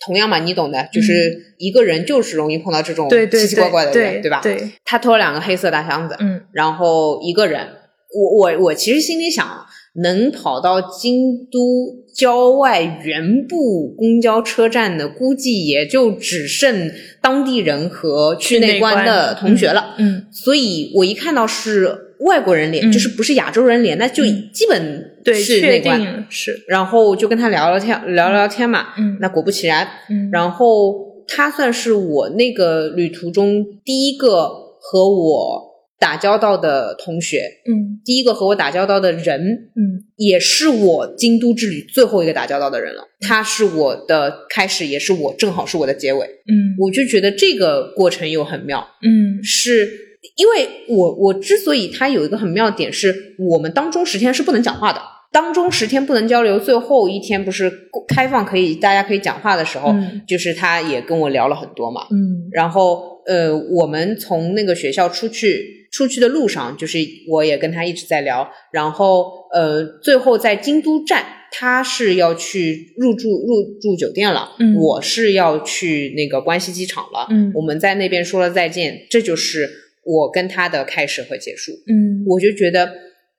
[0.06, 1.12] 同样嘛，你懂的，就是
[1.58, 4.40] 一个人就是容易碰到这种奇奇怪怪的人，对吧？
[4.42, 6.42] 对，他拖了两个黑色大箱子，嗯。
[6.52, 7.66] 然后一个人，
[8.14, 9.66] 我我我其实心里想，
[10.02, 16.90] 能跑到京都郊外原部公交车站的，估计也就只剩
[17.20, 19.94] 当地人和去内关的同学了。
[19.98, 24.48] 嗯所以我一看到是外国人脸，嗯就是不是亚洲人脸，那就嗯。
[24.52, 26.00] 基本是内观。
[26.00, 28.88] 定是，然后就跟他聊聊天，聊聊天嘛。
[28.98, 29.16] 嗯。
[29.20, 30.94] 那果不其然，嗯，然后
[31.28, 34.48] 他算是我那个旅途中第一个
[34.80, 35.67] 和我
[35.98, 43.02] 打交道的同学，嗯第一个和我打交道的人，嗯也是我京都之旅最后一个打交道的人了。
[43.20, 46.24] 他是我的开始，也是我正好是我的结尾。
[46.24, 49.88] 嗯我就觉得这个过程又很妙，嗯是
[50.36, 55.00] 因为我我之所以他有一个很妙的点，是我们当中十天是不能讲话的。
[55.30, 57.70] 当中十天不能交流，最后一天不是
[58.08, 62.06] 开放可以大家可以讲话的时候，嗯就是他也跟我聊了很多嘛。
[62.10, 66.96] 嗯然后呃，我们从那个学校出去出去的路上，就是
[67.26, 68.48] 我也跟他一直在聊。
[68.70, 77.26] 然后呃，最后在京都站，他是要去入住入住酒店了，嗯我是要去那个关西机场了。
[77.30, 79.68] 嗯我们在那边说了再见，这就是
[80.04, 81.72] 我跟他的开始和结束。
[81.88, 82.92] 嗯我就觉得，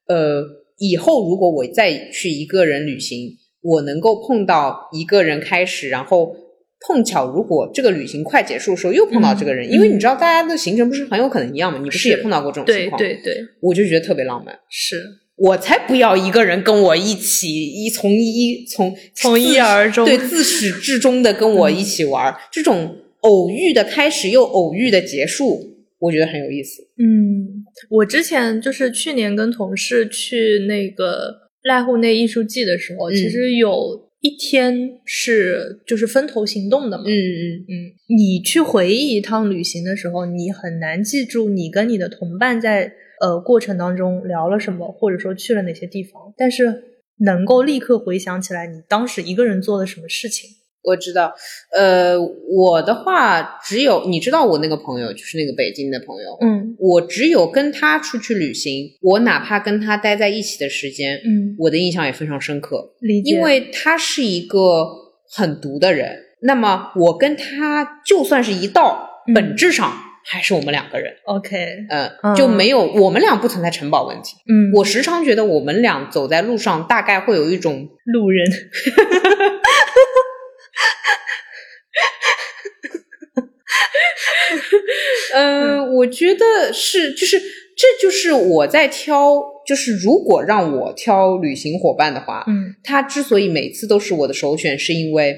[0.07, 0.43] 呃，
[0.80, 6.36] 以后如果我再去一个人旅行，我能够碰到一个人开始，然后
[6.88, 12.98] 碰巧如果这个旅行快结束的时候又碰到这个人，嗯因为你知道大家的行程不是很有可能一样嘛，你不是是也碰到过这种情况？
[12.98, 14.58] 对对我就觉得特别浪漫。
[14.70, 14.96] 是
[15.36, 26.82] 我才不要一个人跟我一起一从一从从一而终对自始至终的跟我一起玩儿， 这种偶遇的开始又偶遇的结束，我觉得很有意思。
[26.98, 37.03] 嗯，我之前就是去年跟同事去那个濑户内艺术季的时候，嗯其实有一天是就是分头行动的嘛。
[37.07, 37.74] 嗯嗯嗯，
[38.07, 46.84] 你去回忆一趟旅行的时候，你很难记住你跟你的同伴在呃过程当中聊了什么，或者说去了哪些地方，但是
[47.20, 50.49] 能够立刻回想起来你当时一个人做了什么事情。
[50.84, 51.34] 我知道，
[51.76, 63.32] 呃，我的话只有你知道我那个朋友，就是那个北京的朋友，嗯我只有跟他出去旅行，我哪怕跟他待在一起的时间，嗯，我的印象也非常深刻，理解。
[63.32, 64.88] 因为他是一个
[65.30, 66.26] 很毒的人。
[66.42, 69.92] 那么我跟他就算是一道，嗯本质上
[70.26, 74.38] 还是我们两个人，OK，呃，嗯就没有我们俩不存在城堡问题。
[74.48, 78.48] 嗯，我时常觉得我们俩走在路上，大概会有一种路人，
[85.34, 92.76] 嗯，我觉得是，就是这就是我在挑，就是如果让我挑旅行伙伴的话，嗯。
[92.84, 95.38] 他之所以每次都是我的首选，是因为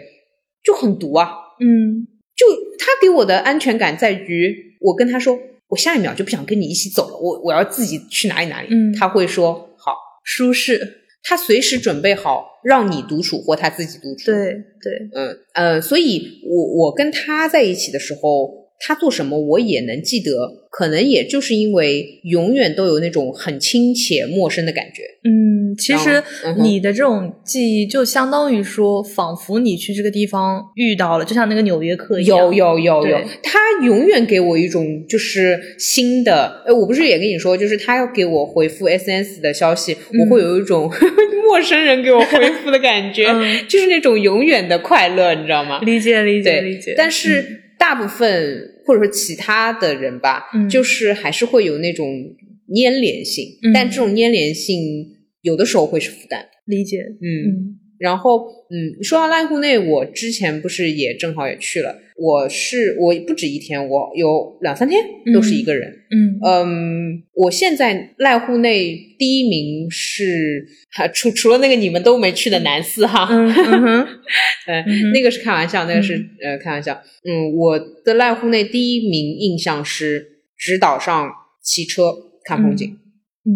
[0.64, 2.07] 就很毒啊，嗯。
[2.36, 2.45] 就
[2.80, 5.38] 他给我的安全感在于，我跟他说，
[5.68, 8.93] 我下一秒就不想跟你一起走了，我我要自己去哪里哪里，嗯。
[8.93, 9.93] 他会说好，
[10.24, 20.32] 舒适，他随时准备好让你独处或他自己独处，对对，嗯呃，所以我我跟他在一起的时候，他做什么我也能记得，
[20.69, 25.03] 可能也就是因为永远都有那种很亲切陌生的感觉。
[25.23, 26.23] 嗯，其实
[26.57, 40.89] 你的这种记忆就相当于说，仿佛你去这个地方遇到了，就像那个纽约客一样，有有有有，他永远给我一种就是新的，哎，我不是也跟你说，就是他要给我回复 SNS 的消息，嗯我会有一种
[41.45, 45.79] 陌生人给我回复的感觉， 嗯就是那种永远的快乐，你知道吗？
[45.86, 46.95] 理解理解对理解。
[46.97, 50.69] 但是大部分、或者说其他的人吧，嗯。
[50.69, 52.05] 就是还是会有那种
[52.75, 53.73] 粘连性，嗯。
[53.73, 54.77] 但这种粘连性
[55.41, 56.45] 有的时候会是负担。
[56.65, 57.79] 理解，嗯，嗯。
[57.97, 65.03] 然后嗯，说到濑户内，我之前不是也正好也去了，我是我不止一天，我有两三天
[65.34, 65.89] 都是一个人。
[66.11, 74.07] 嗯嗯，我现在濑户内第一名是，哈 除除了那个你们都没去的南四哈，嗯嗯哼
[74.67, 76.13] 呃，嗯那个是开玩笑，那个是、
[76.43, 76.93] 呃开玩笑。
[77.24, 81.30] 嗯，我的濑户内第一名印象是直岛上
[81.63, 82.13] 骑车
[82.45, 82.88] 看风景。
[83.45, 83.51] 嗯，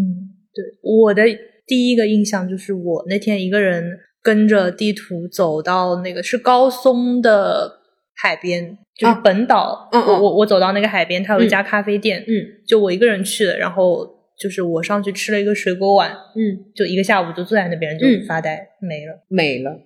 [0.54, 1.24] 对，我的
[1.68, 3.84] 第一个印象就是我那天一个人
[4.24, 7.72] 跟着地图走到那个是高松的
[8.16, 9.22] 海边，就是啊。
[9.24, 9.90] 本岛。
[9.92, 12.34] 我我我走到那个海边，它有一家咖啡店，嗯。
[12.66, 14.08] 就我一个人去的，然后
[14.38, 18.26] 就是我上去吃了一个水果碗，嗯，就一个下午就坐在那边就嗯。
[18.28, 19.80] 发呆，没了，没了。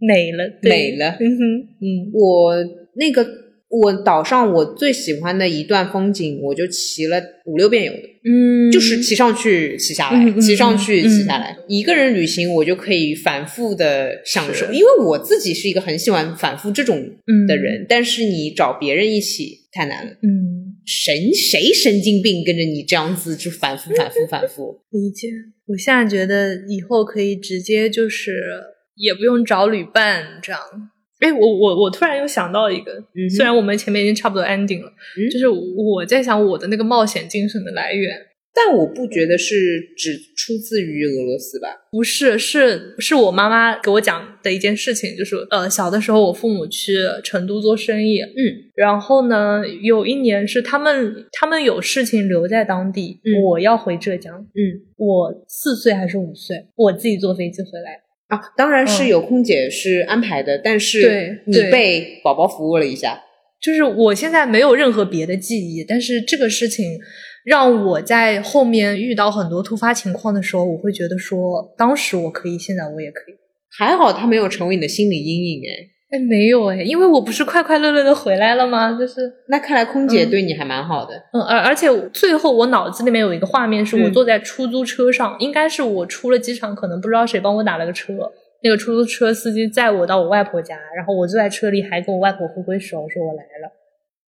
[0.00, 0.70] 美了，对。
[0.70, 1.16] 美了。
[1.18, 2.10] 嗯哼，嗯。
[2.12, 2.54] 我
[2.94, 3.26] 那个
[3.72, 11.56] 我岛上我最喜欢的一段风景，我就骑了五六遍有的，嗯，就是骑上去骑下来，骑上去嗯骑下来。
[11.68, 20.12] 一个人旅行，我就可以反复的享受，因为我自己是一个很喜欢反复这种嗯的人，但是你找别人一起太难了。
[20.22, 24.82] 嗯，神谁神经病跟着你这样子就反复反复反复？
[24.92, 25.28] 理解。
[25.66, 28.42] 我现在觉得以后可以直接就是
[28.96, 30.60] 也不用找旅伴这样。
[31.22, 35.30] 哎，我我我突然又想到一个，嗯虽然我们前面已经差不多 ending 了，嗯。
[35.30, 38.10] 就是我在想我的那个冒险精神的来源，
[38.54, 41.68] 但我不觉得是只出自于俄罗斯吧？
[41.92, 54.82] 不是，是是我妈妈给我讲的一件事情，就是呃，小的时候我父母去成都做生意，嗯，然后呢，有一年是他们他们有事情留在当地，嗯我要回浙江，嗯。
[54.96, 58.00] 我四岁还是五岁，我自己坐飞机回来，
[58.32, 63.20] 啊，当然是有空姐是安排的，但是你被宝宝服务了一下，
[63.60, 66.98] 就是我现在没有任何别的记忆，但是这个事情
[67.44, 73.34] 让我在后面遇到很多突发情况的时候，我会觉得说，当时我可以，现在我也可以。
[73.76, 75.72] 还好他没有成为你的心理阴影哎。
[76.12, 78.92] 哎，没有哎，因为我不是快快乐乐的回来了吗？
[78.98, 81.14] 就是，那看来空姐嗯对你还蛮好的。
[81.32, 88.12] 嗯，而而且最后我脑子里面有一个画面，是我嗯坐在出租车上，应该是我出了机场，可能不知道谁帮我打了个车，
[88.62, 93.72] 那个出租车司机载我到我外婆家，然后我坐在车里还跟我外婆挥挥手，说我来了。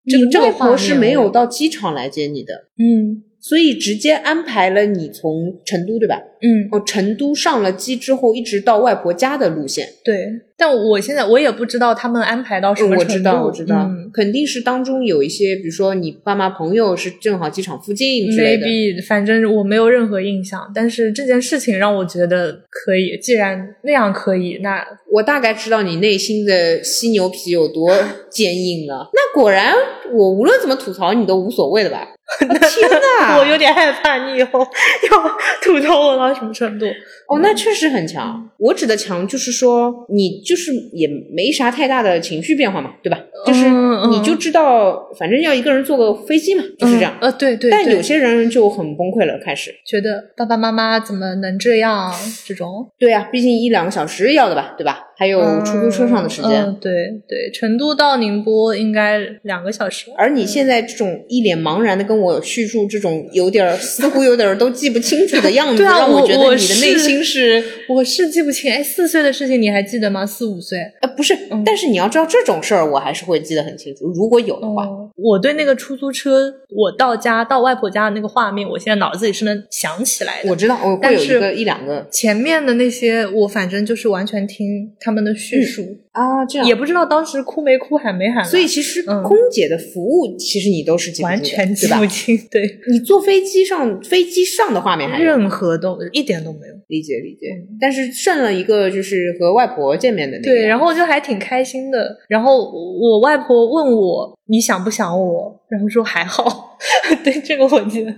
[0.07, 6.19] 这个你外这个画婆是没有到机场来接你的，嗯所以直接安排了你从成都对吧？
[6.41, 9.87] 嗯，哦，成都上了机之后，一直到外婆家的路线。
[10.03, 10.17] 对，
[10.57, 13.03] 但我现在我也不知道他们安排到什么程度。
[13.05, 18.65] 我知道，我知道，嗯肯定是当中有一些，比如说你爸妈朋友是正好机场附近之类的。
[18.67, 23.19] maybe 反正我没有任何印象，但是这件事情让我觉得可以。
[23.21, 27.93] 既然那样可以，那我大概知道你内心的犀牛皮有多
[28.31, 29.11] 坚硬了。
[29.13, 29.75] 那果然，
[30.13, 32.07] 我无论怎么吐槽你都无所谓的吧？
[32.41, 32.89] 天
[33.21, 33.37] 哪！
[33.39, 36.87] 我有点害怕你以后要吐槽我到什么程度。
[37.29, 38.49] 哦，那确实很强。
[38.59, 43.19] 我指的强就是说，你就是也没啥太大的情绪变化嘛，对吧？
[43.47, 43.65] 就是
[44.11, 47.17] 你就知道，反正要一个人坐个飞机嘛，就是这样。
[47.21, 49.75] 呃，对对对但有些人就很崩溃了，开始。
[49.87, 52.13] 觉得爸爸妈妈怎么能这样？
[52.47, 55.01] 这种对啊，毕竟一两个小时要的吧，对吧？
[55.17, 56.75] 还有出租车上的时间。
[56.81, 56.93] 对
[57.29, 60.07] 对，成都到宁波应该两个小时。
[60.17, 70.27] 而你现在这种一脸茫然的跟我叙述这种有点儿似乎有点儿都记不清楚的样子， 让我我觉得你的内是心是我是记不清，哎，四岁的事情你还记得吗？
[70.27, 70.81] 四五岁。
[71.01, 74.85] 呃不是，嗯但是你要知道这种事儿我还是会记得很清楚，如果有的话。
[74.87, 80.51] 哦，我对那个出租车，我到家到外婆家的那个画面，我现在脑子里是能想起来的。
[80.51, 85.83] 我知道我会但是有一个一两个前面的那些，我反正就是完全听他们的叙述，
[86.15, 92.07] 啊，这样也不知道当时哭没哭，喊没喊，所以其实嗯空姐的服务其实你都是记不完全记不？
[92.07, 96.75] 清，对，你坐飞机上飞机上的画面还任何都一点都没有。
[96.89, 97.47] 理解理解，
[97.81, 102.15] 但是剩了一个就是和外婆见面的那个，对，然后就还挺开心的。
[102.29, 106.79] 然后我外婆问我你想不想我，然后说还好。
[107.25, 108.11] 对，这个我记得。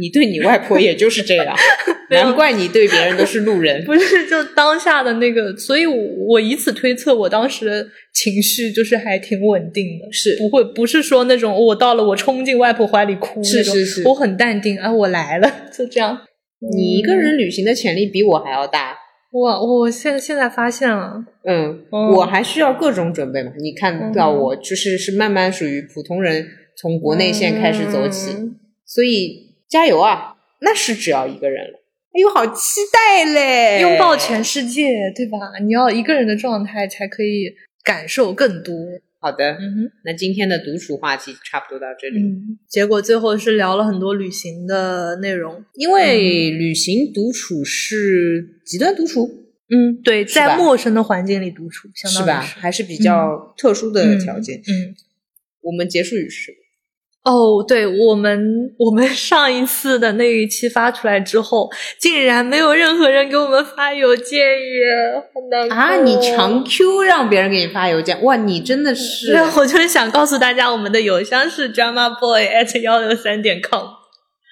[0.00, 1.54] 你对你外婆也就是这样，
[2.10, 3.82] 难怪你对别人都是路人。
[3.86, 5.96] 不是，就当下的那个，所以我
[6.26, 16.18] 我以此推测，我当时情绪就是还挺稳定的，是不会不是说那种我到了我冲进外婆怀里哭是是是我很淡定啊，我来了，就这样。
[16.72, 18.96] 你一个人旅行的潜力比我还要大。
[19.30, 23.52] 我我现在现在发现了，嗯，嗯我还需要各种准备嘛。
[23.60, 26.46] 你看到我就是是慢慢属于普通人，
[26.80, 28.54] 从国内线开始走起，嗯
[28.86, 30.36] 所以加油啊！
[30.60, 31.80] 那是只要一个人了。
[32.12, 33.80] 哎呦，好期待嘞！
[33.82, 35.38] 拥抱全世界，对吧？
[35.62, 37.52] 你要一个人的状态才可以
[37.82, 38.74] 感受更多。
[39.20, 39.90] 好的，嗯哼。
[40.04, 42.20] 那今天的独处话题差不多到这里。
[42.20, 45.64] 嗯，结果最后是聊了很多旅行的内容。
[45.74, 49.28] 因为旅行独处是极端独处，
[49.68, 52.40] 嗯，对，在陌生的环境里独处，相当于是吧？
[52.40, 54.58] 还是比较特殊的条件。
[54.58, 54.94] 嗯。
[55.60, 56.56] 我们结束语是什么？
[57.28, 73.97] 哦，对我们，我们上一次的那一期发出来之后，竟然没有任何人给我们发邮件耶，好难过啊，你强 Q 让别人给你发邮件，哇，你真的是对，我就是想告诉大家，我们的邮箱是 drama boy at 幺六三点 com。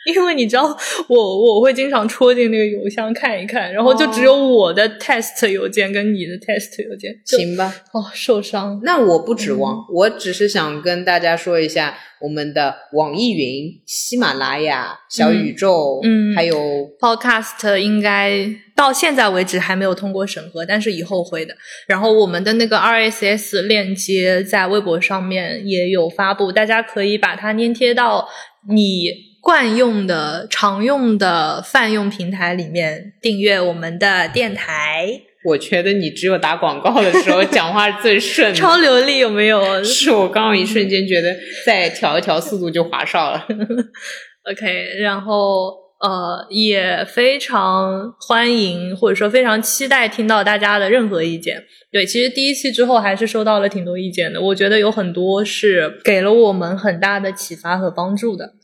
[0.07, 0.65] 因为你知道，
[1.09, 7.75] 我我会经常戳进那个邮箱看一看，然后就只有我的 test 邮件跟你的 test 邮件，行吧？
[7.93, 8.81] 哦受伤。
[8.83, 16.57] 那我不指望，我只是想跟大家说一下，我们的网易云、喜马拉雅、小宇宙，嗯还有
[17.01, 21.55] Podcast 应该到现在为止还没有通过审核，但是以后会的。
[21.89, 28.29] 然后我们的那个 RSS 链接在微博上面也有发布，大家可以把它粘贴到
[28.69, 29.11] 你
[29.47, 43.47] 惯用的、常用的泛用平台里面订阅我们的电台，我觉得你只有打广告的时候讲话最顺， 超流利有没有是我刚刚一瞬间觉得再调一调速度就华少了。
[44.51, 51.63] OK，然后呃也非常欢迎或者说非常期待听到大家的任何意见。
[51.93, 58.56] 对，其实第一期之后还是收到了挺多意见的，我觉得有很多是给了我们很大的启发和帮助的。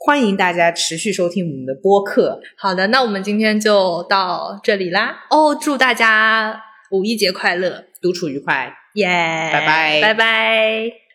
[0.00, 2.40] 欢迎大家持续收听我们的播客。
[2.56, 5.26] 好的，那我们今天就到这里啦。
[5.28, 9.06] 哦，祝大家五一节快乐，独处愉快，耶！
[9.52, 11.07] 拜拜，拜拜。